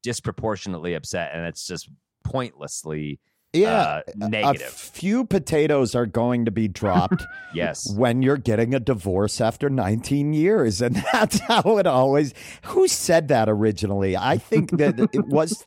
[0.04, 1.90] disproportionately upset, and it's just
[2.24, 3.20] pointlessly
[3.54, 7.24] yeah, uh, a few potatoes are going to be dropped
[7.54, 7.94] yes.
[7.96, 12.34] when you're getting a divorce after 19 years, and that's how it always.
[12.66, 14.16] Who said that originally?
[14.16, 15.64] I think that it was.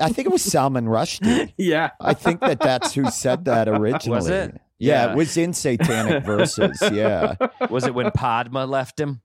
[0.00, 1.52] I think it was Salman Rushdie.
[1.56, 4.16] Yeah, I think that that's who said that originally.
[4.16, 4.60] Was it?
[4.78, 5.12] Yeah, Yeah.
[5.12, 6.76] it was in Satanic Verses.
[6.92, 7.36] Yeah.
[7.70, 9.20] Was it when Padma left him?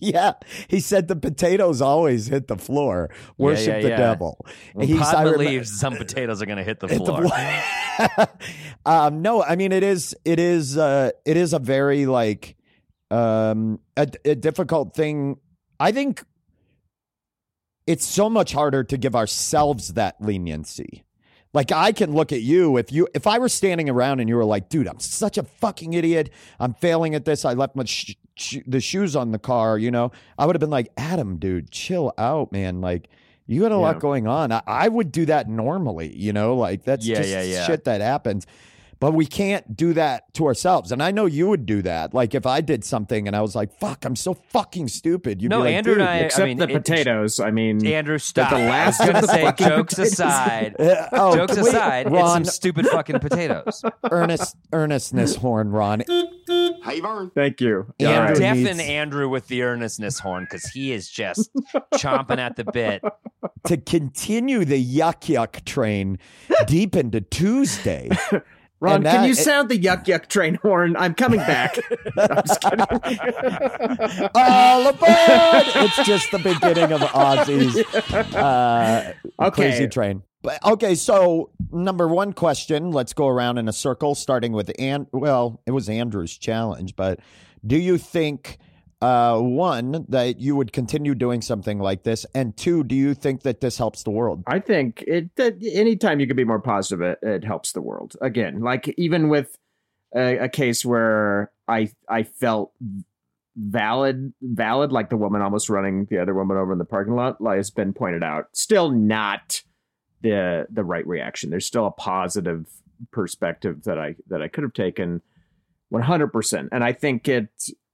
[0.10, 0.32] Yeah.
[0.68, 3.10] He said the potatoes always hit the floor.
[3.36, 3.96] Worship yeah, the yeah.
[3.96, 4.46] devil.
[4.78, 7.28] I Padma remem- some potatoes are going to hit the the floor.
[7.28, 8.28] floor.
[8.86, 12.56] um, no, I mean it is it is uh it is a very like
[13.10, 15.36] um a, a difficult thing.
[15.78, 16.24] I think
[17.86, 21.04] it's so much harder to give ourselves that leniency.
[21.52, 24.36] Like I can look at you if you if I were standing around and you
[24.36, 26.30] were like, dude, I'm such a fucking idiot.
[26.60, 27.44] I'm failing at this.
[27.44, 28.14] I left my sh-
[28.66, 29.78] the shoes on the car.
[29.78, 32.80] You know, I would have been like, Adam, dude, chill out, man.
[32.80, 33.08] Like
[33.46, 34.52] you got a lot going on.
[34.52, 36.16] I, I would do that normally.
[36.16, 37.66] You know, like that's Yeah, just yeah, yeah.
[37.66, 38.46] shit that happens.
[39.00, 40.92] But we can't do that to ourselves.
[40.92, 42.12] And I know you would do that.
[42.12, 45.40] Like if I did something and I was like, fuck, I'm so fucking stupid.
[45.40, 47.40] You'd No, be like, no, Andrew and I- except mean, the it- potatoes.
[47.40, 48.50] I mean, Andrew, stop.
[48.50, 50.12] the I was last going to say, jokes potatoes.
[50.12, 53.82] aside, Uh, oh, jokes wait, aside, it's some stupid fucking potatoes.
[54.10, 56.02] earnest, earnestness horn, Ron.
[56.82, 57.30] Hi, Vern.
[57.34, 57.86] thank you.
[57.98, 58.54] Yeah, All Andrew right.
[58.54, 61.48] deafen needs- Andrew with the earnestness horn because he is just
[61.94, 63.02] chomping at the bit.
[63.64, 66.18] to continue the yuck yuck train
[66.66, 68.10] deep into Tuesday.
[68.80, 70.96] Ron, And can that- you sound the yuck yuck train horn?
[70.96, 71.78] I'm coming back.
[72.16, 72.80] I'm just kidding.
[74.34, 75.66] All aboard!
[75.76, 77.76] It's just the beginning of Ozzy's
[78.34, 79.50] uh, Okay.
[79.70, 80.22] crazy train.
[80.42, 82.92] But okay, so number one question.
[82.92, 87.20] Let's go around in a circle, starting with and well, it was Andrew's challenge, but
[87.66, 88.56] do you think
[89.00, 93.42] uh, one that you would continue doing something like this, and two, do you think
[93.42, 94.42] that this helps the world?
[94.46, 98.16] I think it that anytime you can be more positive, it, it helps the world.
[98.20, 99.56] Again, like even with
[100.14, 102.72] a, a case where I I felt
[103.56, 107.40] valid valid like the woman almost running the other woman over in the parking lot
[107.40, 109.62] like has been pointed out still not
[110.22, 112.66] the the right reaction there's still a positive
[113.10, 115.20] perspective that i that i could have taken
[115.92, 117.50] 100% and i think it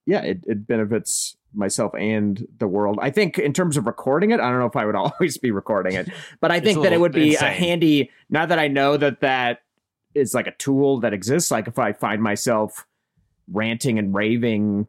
[0.06, 2.98] yeah it, it benefits myself and the world.
[3.00, 5.50] I think in terms of recording it i don't know if i would always be
[5.50, 6.08] recording it
[6.40, 9.60] but i think that it would be a handy now that i know that that
[10.14, 12.86] is like a tool that exists like if i find myself
[13.52, 14.86] ranting and raving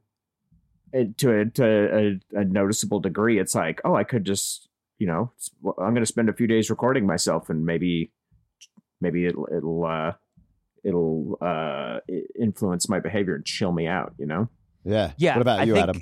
[1.18, 4.68] to a, to a, a noticeable degree it's like oh i could just
[5.00, 5.32] you know
[5.66, 8.12] i'm going to spend a few days recording myself and maybe
[9.00, 10.14] maybe it'll it'll uh
[10.84, 12.00] it'll uh
[12.40, 14.50] influence my behavior and chill me out you know
[14.88, 15.12] Yeah.
[15.18, 16.02] Yeah, What about I you, think- Adam?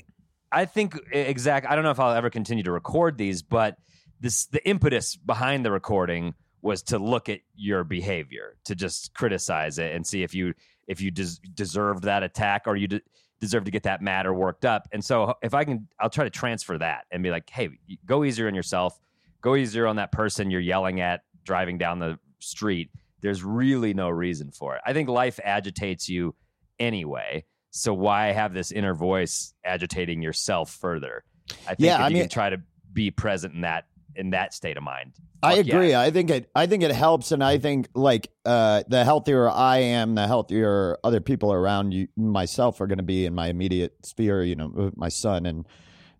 [0.51, 1.69] I think exactly.
[1.69, 3.75] I don't know if I'll ever continue to record these, but
[4.21, 9.79] this the impetus behind the recording was to look at your behavior, to just criticize
[9.79, 10.53] it and see if you
[10.87, 13.01] if you des- deserved that attack or you de-
[13.41, 14.87] deserve to get that matter worked up.
[14.93, 17.69] And so if I can, I'll try to transfer that and be like, hey,
[18.05, 18.97] go easier on yourself,
[19.41, 22.91] go easier on that person you're yelling at driving down the street.
[23.21, 24.81] There's really no reason for it.
[24.85, 26.33] I think life agitates you
[26.79, 27.43] anyway.
[27.77, 31.25] So why have this inner voice agitating yourself further?
[31.67, 32.61] I think Yeah, if I you mean- can try to
[32.93, 35.11] be present in that in that state of mind.
[35.43, 35.75] I fuck yeah.
[35.75, 35.93] agree.
[35.93, 36.49] I think it.
[36.55, 40.97] I think it helps, and I think like uh, the healthier I am, the healthier
[41.03, 44.41] other people around you, myself, are going to be in my immediate sphere.
[44.41, 45.67] You know, my son and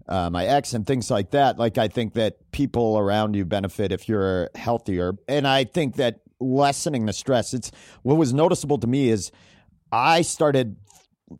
[0.09, 1.57] uh, my ex and things like that.
[1.57, 6.19] Like I think that people around you benefit if you're healthier, and I think that
[6.41, 7.53] lessening the stress.
[7.53, 7.71] It's
[8.03, 9.31] what was noticeable to me is
[9.89, 10.75] I started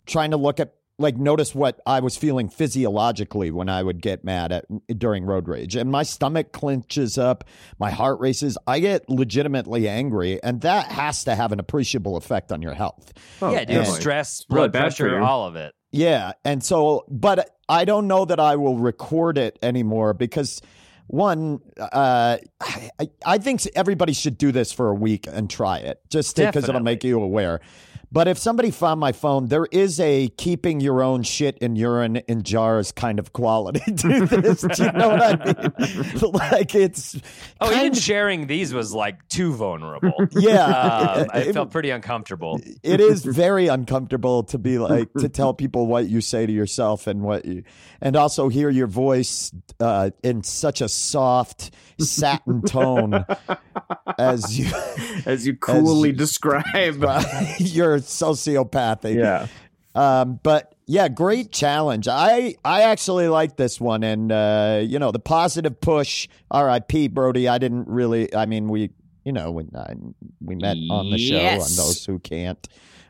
[0.06, 4.24] trying to look at like notice what I was feeling physiologically when I would get
[4.24, 4.66] mad at
[4.98, 5.76] during road rage.
[5.76, 7.44] And my stomach clenches up
[7.80, 12.52] my heart races I get legitimately angry and that has to have an appreciable effect
[12.52, 13.12] on your health.
[13.42, 15.74] Yeah, dude, stress, really blood pressure, all of it.
[15.92, 20.62] yeah and so but I don't know that I will record it anymore because
[21.08, 26.00] one uh I, I think everybody should do this for a week and try it
[26.10, 27.60] just because it'll make you aware
[28.12, 32.18] but if somebody found my phone, there is a keeping your own shit and urine
[32.28, 34.62] in jars kind of quality to this.
[34.62, 36.32] Do you know what I mean?
[36.52, 37.20] like it's
[37.62, 40.14] Oh, even of- sharing these was like too vulnerable.
[40.32, 40.66] yeah.
[40.66, 42.60] um, I it- felt pretty uncomfortable.
[42.84, 47.08] it is very uncomfortable to be like to tell people what you say to yourself
[47.08, 47.64] and what you
[48.02, 53.26] and also hear your voice uh, in such a soft satin tone
[54.18, 54.70] as you
[55.26, 57.04] As you coolly you- describe.
[57.96, 59.48] You're sociopathic yeah.
[59.96, 62.08] Um, but yeah, great challenge.
[62.08, 66.28] I I actually like this one, and uh, you know the positive push.
[66.52, 67.08] R.I.P.
[67.08, 67.48] Brody.
[67.48, 68.34] I didn't really.
[68.36, 68.92] I mean, we
[69.24, 69.94] you know when I,
[70.42, 71.38] we met on the show.
[71.38, 72.68] On those who can't.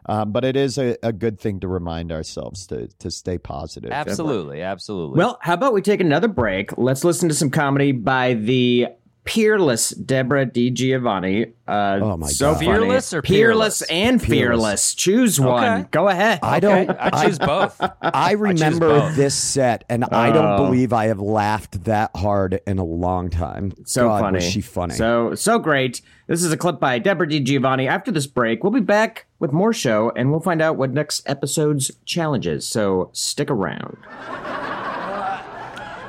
[0.07, 3.91] Um, but it is a, a good thing to remind ourselves to to stay positive.
[3.91, 5.17] Absolutely, absolutely.
[5.17, 6.77] Well, how about we take another break?
[6.77, 8.89] Let's listen to some comedy by the
[9.26, 11.51] peerless Debra DiGiovanni.
[11.67, 12.63] Uh, Oh, my so God.
[12.63, 12.67] funny.
[12.67, 13.82] Fearless or peerless peerless?
[13.89, 14.93] and fearless?
[14.95, 15.63] Choose one.
[15.82, 15.88] Okay.
[15.91, 16.39] Go ahead.
[16.43, 16.89] I don't.
[16.91, 17.82] I choose both.
[18.01, 19.15] I remember both.
[19.15, 20.57] this set, and I don't Oh.
[20.65, 23.73] believe I have laughed that hard in a long time.
[23.86, 24.36] So God, funny.
[24.36, 24.93] Was she funny?
[24.93, 26.01] So so great.
[26.28, 27.88] This is a clip by Debra DiGiovanni.
[27.88, 31.28] After this break, we'll be back with more show, and we'll find out what next
[31.28, 32.65] episode's challenge is.
[32.67, 33.97] So stick around.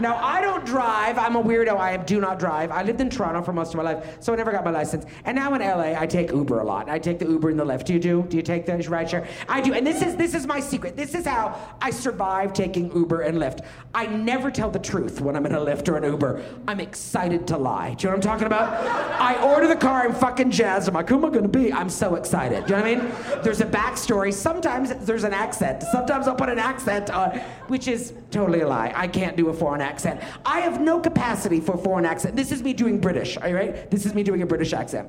[0.00, 1.18] Now, I don't drive.
[1.18, 1.76] I'm a weirdo.
[1.78, 2.70] I do not drive.
[2.70, 5.06] I lived in Toronto for most of my life, so I never got my license.
[5.24, 6.88] And now in LA, I take Uber a lot.
[6.88, 7.84] I take the Uber and the Lyft.
[7.84, 8.22] Do you do?
[8.28, 9.26] Do you take the rideshare?
[9.48, 9.72] I do.
[9.72, 10.96] And this is this is my secret.
[10.96, 13.64] This is how I survive taking Uber and Lyft.
[13.94, 16.44] I never tell the truth when I'm in a Lyft or an Uber.
[16.68, 17.94] I'm excited to lie.
[17.94, 18.72] Do you know what I'm talking about?
[19.20, 20.02] I order the car.
[20.06, 20.88] I'm fucking jazzed.
[20.88, 21.72] I'm like, who am I going to be?
[21.72, 22.66] I'm so excited.
[22.66, 23.42] Do you know what I mean?
[23.42, 24.32] There's a backstory.
[24.32, 25.82] Sometimes there's an accent.
[25.84, 27.38] Sometimes I'll put an accent on,
[27.68, 28.92] which is totally a lie.
[28.94, 29.85] I can't do a foreign accent.
[30.44, 32.36] I have no capacity for foreign accent.
[32.36, 33.36] This is me doing British.
[33.36, 33.90] You right?
[33.90, 35.08] This is me doing a British accent.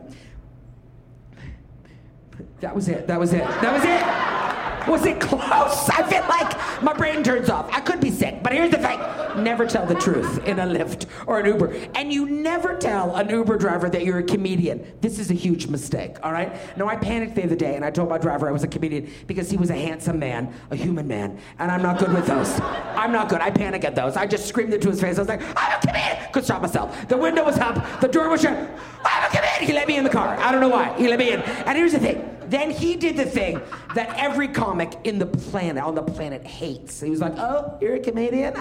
[2.59, 3.07] That was it.
[3.07, 3.43] That was it.
[3.43, 4.46] That was it.
[4.87, 5.89] Was it close?
[5.89, 7.69] I feel like my brain turns off.
[7.73, 8.99] I could be sick, but here's the thing
[9.37, 11.73] never tell the truth in a Lyft or an Uber.
[11.95, 14.85] And you never tell an Uber driver that you're a comedian.
[15.01, 16.55] This is a huge mistake, all right?
[16.77, 19.11] No, I panicked the other day and I told my driver I was a comedian
[19.27, 22.59] because he was a handsome man, a human man, and I'm not good with those.
[22.61, 23.41] I'm not good.
[23.41, 24.17] I panic at those.
[24.17, 25.17] I just screamed into his face.
[25.17, 26.17] I was like, I'm a comedian!
[26.31, 27.07] Couldn't stop myself.
[27.07, 28.57] The window was up, the door was shut.
[29.05, 29.67] I'm a comedian!
[29.67, 30.37] He let me in the car.
[30.37, 30.97] I don't know why.
[30.97, 31.41] He let me in.
[31.41, 32.36] And here's the thing.
[32.47, 33.61] Then he did the thing
[33.93, 37.01] that every comic in the planet, on the planet, hates.
[37.01, 38.55] He was like, Oh, you're a comedian?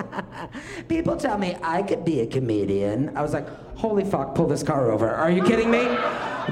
[0.88, 3.16] People tell me I could be a comedian.
[3.16, 5.08] I was like, Holy fuck, pull this car over.
[5.10, 5.86] Are you kidding me?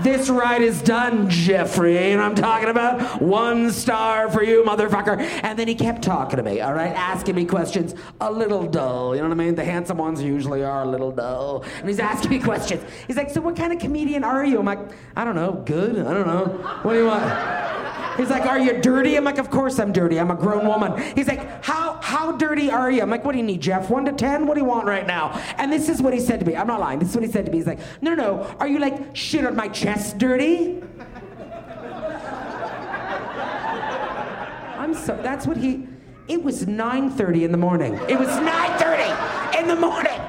[0.02, 2.12] This ride is done, Jeffrey.
[2.12, 5.20] And I'm talking about one star for you, motherfucker.
[5.42, 9.14] And then he kept talking to me, all right, asking me questions a little dull.
[9.14, 9.54] You know what I mean?
[9.54, 11.64] The handsome ones usually are a little dull.
[11.78, 12.82] And he's asking me questions.
[13.06, 14.58] He's like, So what kind of comedian are you?
[14.58, 14.80] I'm like,
[15.16, 15.98] I don't know, good?
[15.98, 16.46] I don't know.
[16.82, 17.74] What do you want?
[18.16, 20.20] He's like, "Are you dirty?" I'm like, "Of course I'm dirty.
[20.20, 23.38] I'm a grown woman." He's like, "How how dirty are you?" I'm like, "What do
[23.38, 23.90] you need, Jeff?
[23.90, 24.46] One to ten?
[24.46, 26.56] What do you want right now?" And this is what he said to me.
[26.56, 26.98] I'm not lying.
[26.98, 27.58] This what he said to me.
[27.58, 28.56] He's like, "No, no, no.
[28.60, 30.82] Are you like shit on my chest dirty?"
[34.78, 35.18] I'm so.
[35.22, 35.88] That's what he.
[36.28, 37.94] It was 9:30 in the morning.
[38.08, 40.20] It was 9:30 in the morning.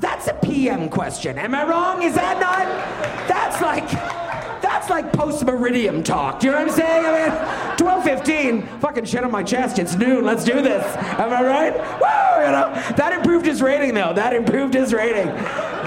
[0.00, 1.38] That's a PM question.
[1.38, 2.02] Am I wrong?
[2.02, 2.66] Is that not?
[3.28, 4.15] That's like.
[4.86, 6.38] That's like post meridiem talk.
[6.38, 7.04] Do you know what I'm saying?
[7.04, 9.80] I mean, 12:15, fucking shit on my chest.
[9.80, 10.24] It's noon.
[10.24, 10.84] Let's do this.
[11.18, 11.72] Am I right?
[11.74, 12.44] Woo!
[12.44, 14.12] You know that improved his rating though.
[14.12, 15.26] That improved his rating.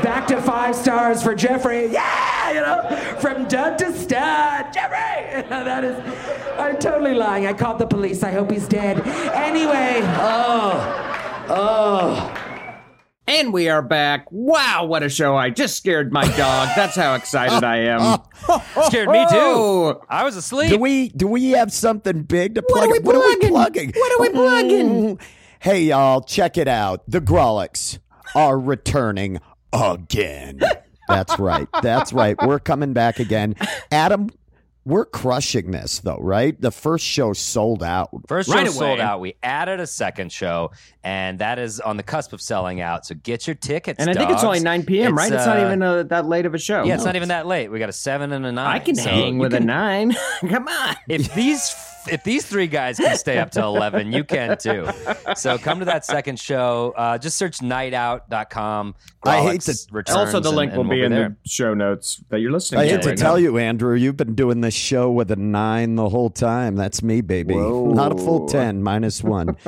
[0.04, 1.86] Back to five stars for Jeffrey.
[1.86, 4.98] Yeah, you know, from dud to stud, Jeffrey.
[5.44, 6.60] You know, that is.
[6.60, 7.48] I'm totally lying.
[7.48, 8.24] I called the police.
[8.24, 9.00] I hope he's dead.
[9.34, 12.49] Anyway, oh, oh.
[13.30, 14.26] And we are back.
[14.32, 15.36] Wow, what a show.
[15.36, 16.70] I just scared my dog.
[16.76, 18.22] That's how excited I am.
[18.88, 19.36] Scared me too.
[19.36, 20.02] Oh.
[20.10, 20.72] I was asleep.
[20.72, 22.90] Do we do we have something big to What plug?
[22.90, 23.52] are we What are we plugging?
[23.52, 23.92] plugging?
[23.96, 25.10] What are we plugging?
[25.12, 25.18] Oh.
[25.60, 27.04] Hey y'all, check it out.
[27.08, 28.00] The Grawlix
[28.34, 29.40] are returning
[29.72, 30.62] again.
[31.08, 31.68] That's right.
[31.84, 32.36] That's right.
[32.44, 33.54] We're coming back again.
[33.92, 34.32] Adam,
[34.86, 36.60] we're crushing this though, right?
[36.60, 38.10] The first show sold out.
[38.28, 38.76] First show Right away.
[38.76, 39.20] sold out.
[39.20, 40.72] We added a second show,
[41.04, 43.06] and that is on the cusp of selling out.
[43.06, 44.00] So get your tickets.
[44.00, 45.32] And I think it's only 9 p.m., right?
[45.32, 46.84] It's not uh, even uh that late of a show.
[46.86, 47.70] Yeah, it's not even that late.
[47.72, 48.68] We got a seven and a nine.
[48.68, 50.16] I can So hang you with a 9.
[50.50, 50.96] Come on.
[51.08, 51.70] If these
[52.12, 54.88] if these three guys can stay up till eleven, you can too.
[55.36, 56.94] So come to that second show.
[56.98, 58.96] Uh, just search nightout.com.
[59.24, 61.30] I hate to- returns Also, the link and will we'll be in there.
[61.44, 62.90] the show notes that you're listening I to.
[62.90, 63.38] I hate to right tell now.
[63.40, 66.76] you, Andrew, you've been doing this show with a nine the whole time.
[66.76, 67.56] That's me, baby.
[67.56, 69.58] Not a full ten, minus one.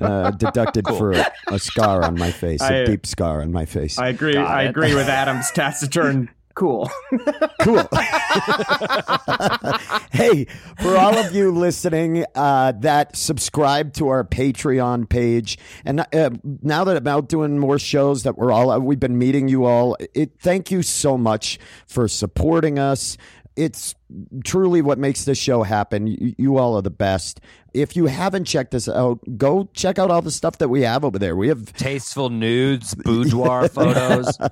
[0.00, 3.64] Uh, deducted for a, a scar on my face, a I- deep scar on my
[3.64, 3.98] face.
[3.98, 4.34] I agree.
[4.34, 4.68] Got I it.
[4.68, 6.30] agree with Adam's taciturn.
[6.56, 6.90] Cool.
[7.60, 7.76] cool.
[10.10, 10.46] hey,
[10.80, 16.30] for all of you listening uh, that subscribe to our Patreon page, and uh,
[16.62, 19.98] now that I'm out doing more shows that we're all we've been meeting you all.
[20.14, 23.18] It thank you so much for supporting us.
[23.54, 23.94] It's
[24.44, 26.06] truly what makes this show happen.
[26.06, 27.40] You, you all are the best.
[27.76, 31.04] If you haven't checked us out, go check out all the stuff that we have
[31.04, 31.36] over there.
[31.36, 34.36] We have Tasteful nudes, boudoir photos.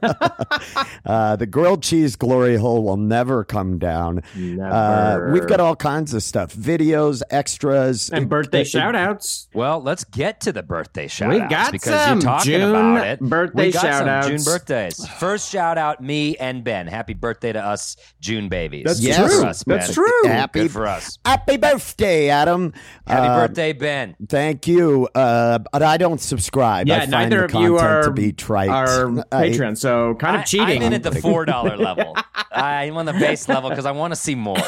[1.06, 4.20] Uh, the grilled cheese glory hole will never come down.
[4.60, 9.48] Uh, we've got all kinds of stuff videos, extras, and birthday Uh, shout outs.
[9.52, 12.70] Well, let's get to the birthday shout We outs got because some you're talking June
[12.70, 13.20] about it.
[13.20, 14.28] birthday we got some shout-outs.
[14.28, 15.08] June birthdays.
[15.18, 16.86] First shout out, me and Ben.
[16.86, 18.84] Happy birthday to us, June babies.
[18.86, 19.44] That's Good true.
[19.44, 20.24] us, That's true.
[20.24, 21.18] Happy, Good for us.
[21.24, 22.72] happy birthday, Adam.
[23.14, 24.16] Happy Uh, birthday, Ben.
[24.28, 25.08] Thank you.
[25.14, 26.88] Uh, but I don't subscribe.
[26.88, 28.68] I Yeah, find neither the of you are to be trite.
[28.70, 30.66] Our I- so kind of I- cheating.
[30.78, 32.16] I'm in at the four dollar level.
[32.52, 34.56] I'm on the base level because I want to see more.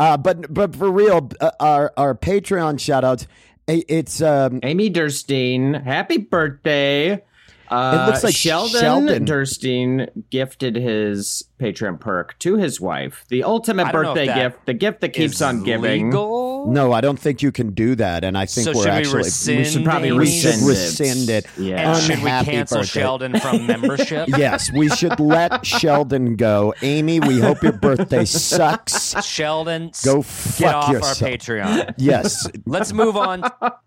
[0.00, 3.26] Uh, but but for real, uh, our our Patreon shout outs.
[3.66, 7.14] It's um, Amy Durstein, happy birthday.
[7.68, 9.26] Uh, It looks like Sheldon, Sheldon.
[9.26, 13.24] Durstein gifted his Patreon perk to his wife.
[13.28, 16.06] The ultimate I don't know if birthday gift, the gift that keeps on giving.
[16.06, 16.66] Legal?
[16.70, 18.96] no, I don't think you can do that, and I think So we're should we
[18.98, 20.68] actually rescind should probably Amy's- rescind it.
[20.68, 21.46] rescind it.
[21.58, 21.92] Yeah.
[21.92, 23.00] And should we cancel birthday.
[23.00, 24.28] Sheldon from membership?
[24.28, 26.74] Yes, we should let Sheldon go.
[26.82, 29.14] Amy, we hope your birthday sucks.
[29.24, 31.22] Sheldon, Go get fuck off yourself.
[31.22, 31.94] our Patreon.
[31.96, 33.44] Yes, Let's move on.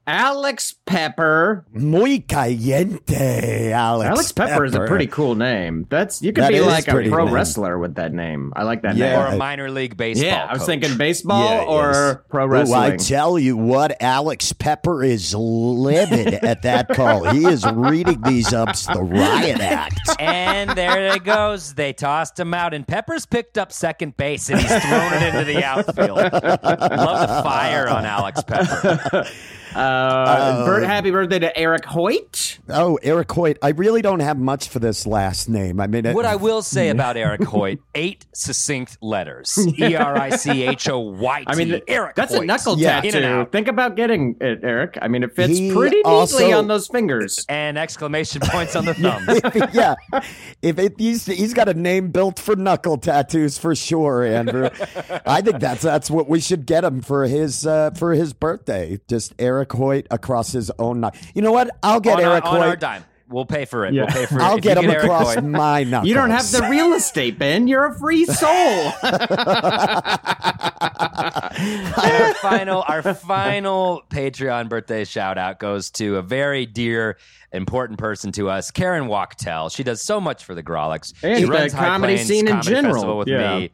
[0.07, 1.65] Alex Pepper.
[1.73, 4.09] muy caliente, Alex.
[4.09, 5.85] Alex Pepper, is a pretty cool name.
[5.89, 7.33] That's you could That be like a pro cool.
[7.33, 8.51] wrestler with that name.
[8.55, 9.21] I like that Yeah.
[9.23, 10.27] or a minor league baseball.
[10.27, 12.15] Yeah, I was thinking baseball Yeah, or yes.
[12.29, 12.79] pro Ooh, wrestling.
[12.79, 17.25] I tell you what, Alex Pepper is livid at that call.
[17.31, 19.99] He is reading these ups the riot act.
[20.19, 21.73] And there it goes.
[21.73, 25.45] They tossed him out, and Peppers picked up second base, and he's thrown it into
[25.45, 26.17] the outfield.
[26.17, 29.25] Love the fire on Alex Pepper.
[29.75, 32.59] uh, bir- happy birthday to Eric Hoyt.
[32.69, 33.57] Oh, Eric Hoyt.
[33.61, 35.79] I really don't have much for this last name.
[35.79, 39.57] I mean, it- What I will say about Eric Hoyt: eight succinct letters.
[39.79, 41.45] E R I C H O Y T.
[41.47, 42.15] I mean, Eric.
[42.15, 43.01] that's a knuckle Yeah.
[43.01, 43.47] Tattoo.
[43.51, 44.97] Think about getting it, Eric.
[45.01, 47.45] I mean, it fits He pretty neatly on those fingers.
[47.49, 49.41] And exclamation points on the thumbs.
[49.73, 49.95] yeah,
[50.61, 54.69] if it, he's he's got a name built for knuckle tattoos for sure, Andrew.
[55.25, 58.99] I think that's that's what we should get him for his uh, for his birthday.
[59.07, 61.01] Just Eric Hoyt across his own.
[61.01, 61.69] knuck- You know what?
[61.83, 62.79] I'll get on, our, Eric on our Hoyt.
[62.79, 63.03] dime.
[63.29, 63.93] We'll pay for it.
[63.93, 64.01] Yeah.
[64.03, 64.41] We'll pay for it.
[64.41, 65.43] I'll If get him Eric across Hoyt.
[65.45, 66.07] my knuckles.
[66.09, 67.67] You don't have the real estate, Ben.
[67.67, 68.91] You're a free soul.
[71.01, 77.17] our final our final Patreon birthday shout out goes to a very dear
[77.53, 79.69] important person to us, Karen Wachtel.
[79.69, 81.13] She does so much for the Grawlix.
[81.23, 82.93] And she the runs High comedy Plains scene in general.
[82.95, 83.59] Festival with Yeah.
[83.59, 83.71] me.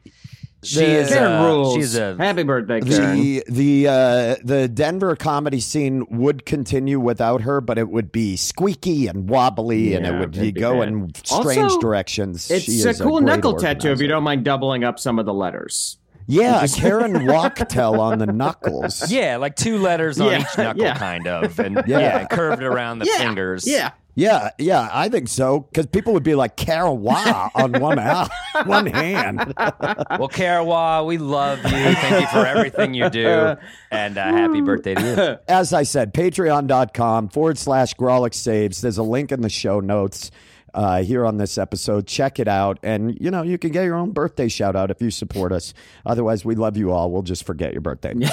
[0.64, 1.74] She The- is Karen uh, rules.
[1.74, 3.16] she's a happy birthday, Karen.
[3.16, 8.36] The the uh, the Denver comedy scene would continue without her, but it would be
[8.36, 10.88] squeaky and wobbly, and it Yeah, would be go bad.
[10.88, 12.50] in strange Also, directions.
[12.50, 15.26] it's She a cool great knuckle tattoo if you don't mind doubling up some of
[15.26, 15.98] the letters.
[16.30, 19.10] Yeah, Karen Wachtel on the knuckles.
[19.10, 20.94] yeah, like two letters on Yeah, each knuckle, yeah.
[20.98, 22.00] kind of, and Yeah.
[22.00, 23.66] yeah, curved around the Yeah, fingers.
[23.66, 23.92] Yeah.
[24.18, 25.60] Yeah, yeah, I think so.
[25.60, 28.28] Because people would be like Karawa on one out,
[28.64, 29.38] one hand.
[29.56, 31.70] Well, Karawa, we love you.
[31.70, 33.54] Thank you for everything you do.
[33.92, 35.38] And uh, happy birthday to you.
[35.54, 38.80] As I said, patreon.com forward slash Grawlix Saves.
[38.80, 40.32] There's a link in the show notes
[40.74, 42.06] uh, here on this episode.
[42.06, 42.78] Check it out.
[42.82, 45.74] And, you know, you can get your own birthday shout out if you support us.
[46.06, 47.10] Otherwise, we love you all.
[47.10, 48.14] We'll just forget your birthday.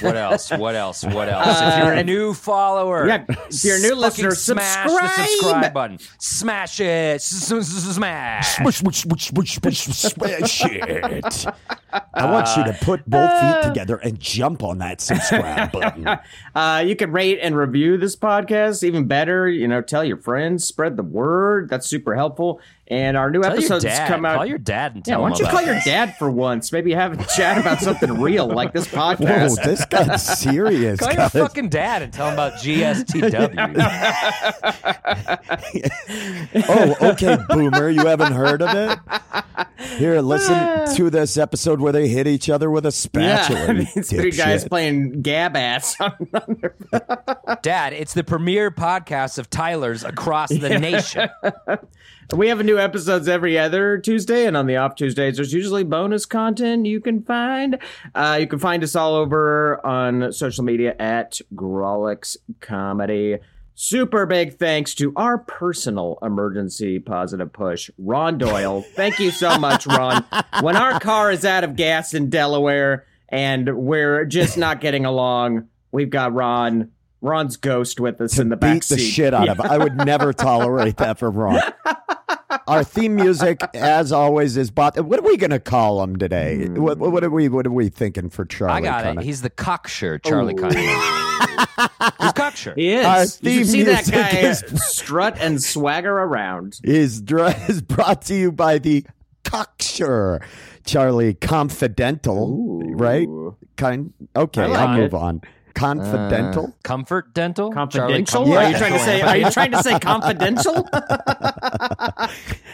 [0.00, 0.50] What else?
[0.50, 1.04] What else?
[1.04, 1.60] What else?
[1.60, 5.28] if you're a new follower, Yeah, if you're a new listener, smash the subscribe.
[5.28, 5.98] subscribe button.
[6.18, 7.22] Smash it.
[7.22, 8.56] Smash.
[8.56, 11.46] Smash it.
[12.14, 16.06] I want you to put both feet together and jump on that subscribe button.
[16.54, 18.82] Uh, you can rate and review this podcast.
[18.82, 21.67] Even better, you know, tell your friends, spread the word.
[21.68, 22.60] That's super helpful.
[22.90, 24.08] And our new Tell your episodes dad.
[24.08, 24.36] come out.
[24.36, 26.30] Call your dad and tell yeah, tell why don't you about call your dad for
[26.30, 26.72] once?
[26.72, 29.18] Maybe have a chat about something real like this podcast.
[29.18, 29.64] Whoa, podcast.
[29.64, 30.98] this got serious.
[30.98, 33.68] Call your fucking dad and tell him about GSTW.
[36.70, 37.88] Oh, okay, boomer.
[37.90, 38.98] You haven't heard of it?
[39.98, 43.60] Here, listen to this episode where they hit each other with a spatula.
[43.60, 44.68] yeah, I mean, you it's three guys dipshit.
[44.68, 45.96] playing gab ass.
[47.62, 51.28] Dad, it's the premier podcast of Tyler's across the nation.
[52.34, 56.26] We have new episodes every other Tuesday, and on the off Tuesdays, there's usually bonus
[56.26, 57.78] content you can find.
[58.14, 63.38] Uh, you can find us all over on social media at Grawlix Comedy.
[63.74, 68.82] Super big thanks to our personal emergency positive push, Ron Doyle.
[68.82, 70.22] Thank you so much, Ron.
[70.60, 75.68] When our car is out of gas in Delaware and we're just not getting along,
[75.92, 76.90] we've got Ron.
[77.20, 79.60] Ron's ghost with us in the back Beat the shit out of.
[79.60, 81.60] I would never tolerate that from Ron.
[82.66, 84.98] Our theme music, as always, is bought.
[85.04, 86.66] What are we going to call him today?
[86.66, 86.80] Hmm.
[86.82, 87.48] What, what are we?
[87.48, 88.74] What are we thinking for Charlie?
[88.74, 89.22] I got Cunningham?
[89.22, 89.24] it.
[89.26, 90.84] He's the cocksure, Charlie Cunningham.
[92.20, 92.74] He's cocksure.
[92.76, 93.04] He is.
[93.06, 96.78] Our you theme should see that music guy is- strut and swagger around.
[96.84, 99.04] is, dr- is brought to you by the
[99.44, 100.42] Cocksure
[100.84, 103.26] Charlie Confidential, right?
[103.76, 104.12] Kind.
[104.36, 105.00] Okay, I like I'll it.
[105.02, 105.40] move on.
[105.78, 106.74] Confidential.
[106.82, 107.70] Comfort Dental?
[107.72, 108.44] Confidential?
[108.44, 109.20] Charlie Are you trying to say?
[109.22, 110.88] Are you trying to say confidential?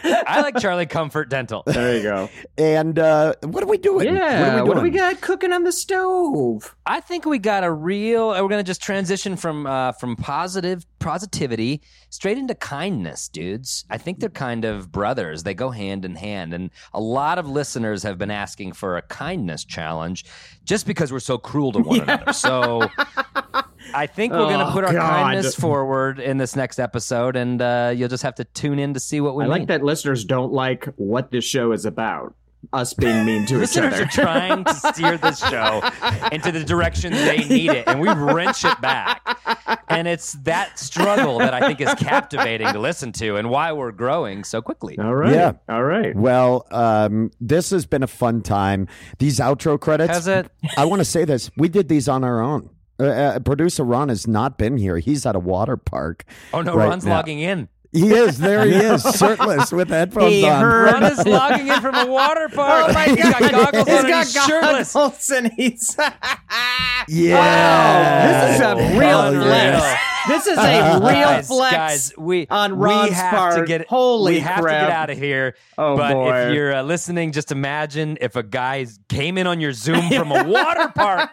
[0.03, 1.63] I like Charlie Comfort Dental.
[1.65, 2.29] there you go.
[2.57, 4.13] and uh, what are we doing?
[4.15, 4.61] Yeah.
[4.63, 5.01] what are we doing?
[5.01, 6.75] got cooking on the stove?
[6.85, 8.29] I think we got a real.
[8.29, 13.85] We're gonna just transition from uh, from positive positivity straight into kindness, dudes.
[13.89, 15.43] I think they're kind of brothers.
[15.43, 19.01] They go hand in hand, and a lot of listeners have been asking for a
[19.03, 20.25] kindness challenge,
[20.63, 22.33] just because we're so cruel to one another.
[22.33, 22.87] So.
[23.93, 25.01] I think we're going to Oh, put our God.
[25.23, 28.99] kindness forward in this next episode, and uh, you'll just have to tune in to
[28.99, 29.51] see what we I mean.
[29.59, 32.35] like that listeners don't like what this show is about.
[32.73, 34.03] Us being mean to each Listeners other.
[34.03, 35.87] are trying to steer this show
[36.31, 39.21] into the direction they need it, and we wrench it back.
[39.87, 43.91] And it's that struggle that I think is captivating to listen to, and why we're
[43.91, 44.97] growing so quickly.
[44.97, 45.31] All right.
[45.31, 45.51] Yeah.
[45.69, 46.15] All right.
[46.15, 48.87] Well, um, this has been a fun time.
[49.19, 50.11] These outro credits.
[50.13, 50.49] Has it?
[50.75, 51.51] I want to say this.
[51.55, 52.71] We did these on our own.
[52.99, 54.97] Uh, uh, producer Ron has not been here.
[54.99, 56.23] He's at a water park.
[56.53, 57.15] Oh no, right Ron's now.
[57.15, 57.67] logging in.
[57.95, 58.37] He is.
[58.37, 60.61] There he is, shirtless with headphones He on.
[60.61, 62.87] heard- Ron is logging in from a water park.
[62.89, 63.39] Oh my He's God.
[63.39, 65.29] got goggles He's on got he's shirtless.
[65.31, 65.97] and he's.
[67.07, 68.47] Yeah.
[68.47, 69.79] This is a Oh, real unreal.
[69.79, 70.01] flex.
[70.27, 71.73] This is a real guys, flex.
[71.75, 73.59] guys, we on we Ron's have part.
[73.59, 74.81] to get Holy we have crap.
[74.81, 75.55] to get out of here.
[75.77, 76.35] Oh, but boy.
[76.35, 80.31] if you're uh, listening, just imagine if a guy came in on your Zoom from
[80.31, 81.31] a water park,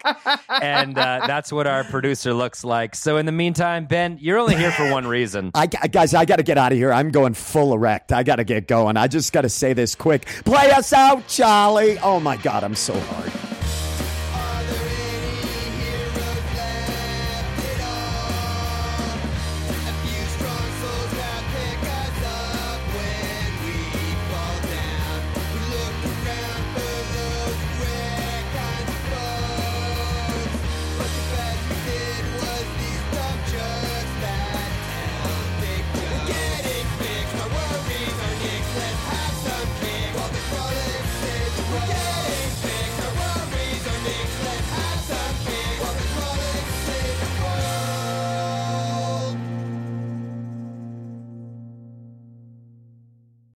[0.51, 2.95] and uh, that's what our producer looks like.
[2.95, 5.53] So in the meantime, Ben, you're only here for one reason.
[5.55, 6.93] I, guys, I got to get out of here.
[6.93, 8.13] I'm going full erect.
[8.13, 8.99] I got to get going.
[8.99, 10.27] I just got to say this quick.
[10.45, 11.99] Play us out, Charlie.
[12.01, 13.42] Oh my God, I'm so hard.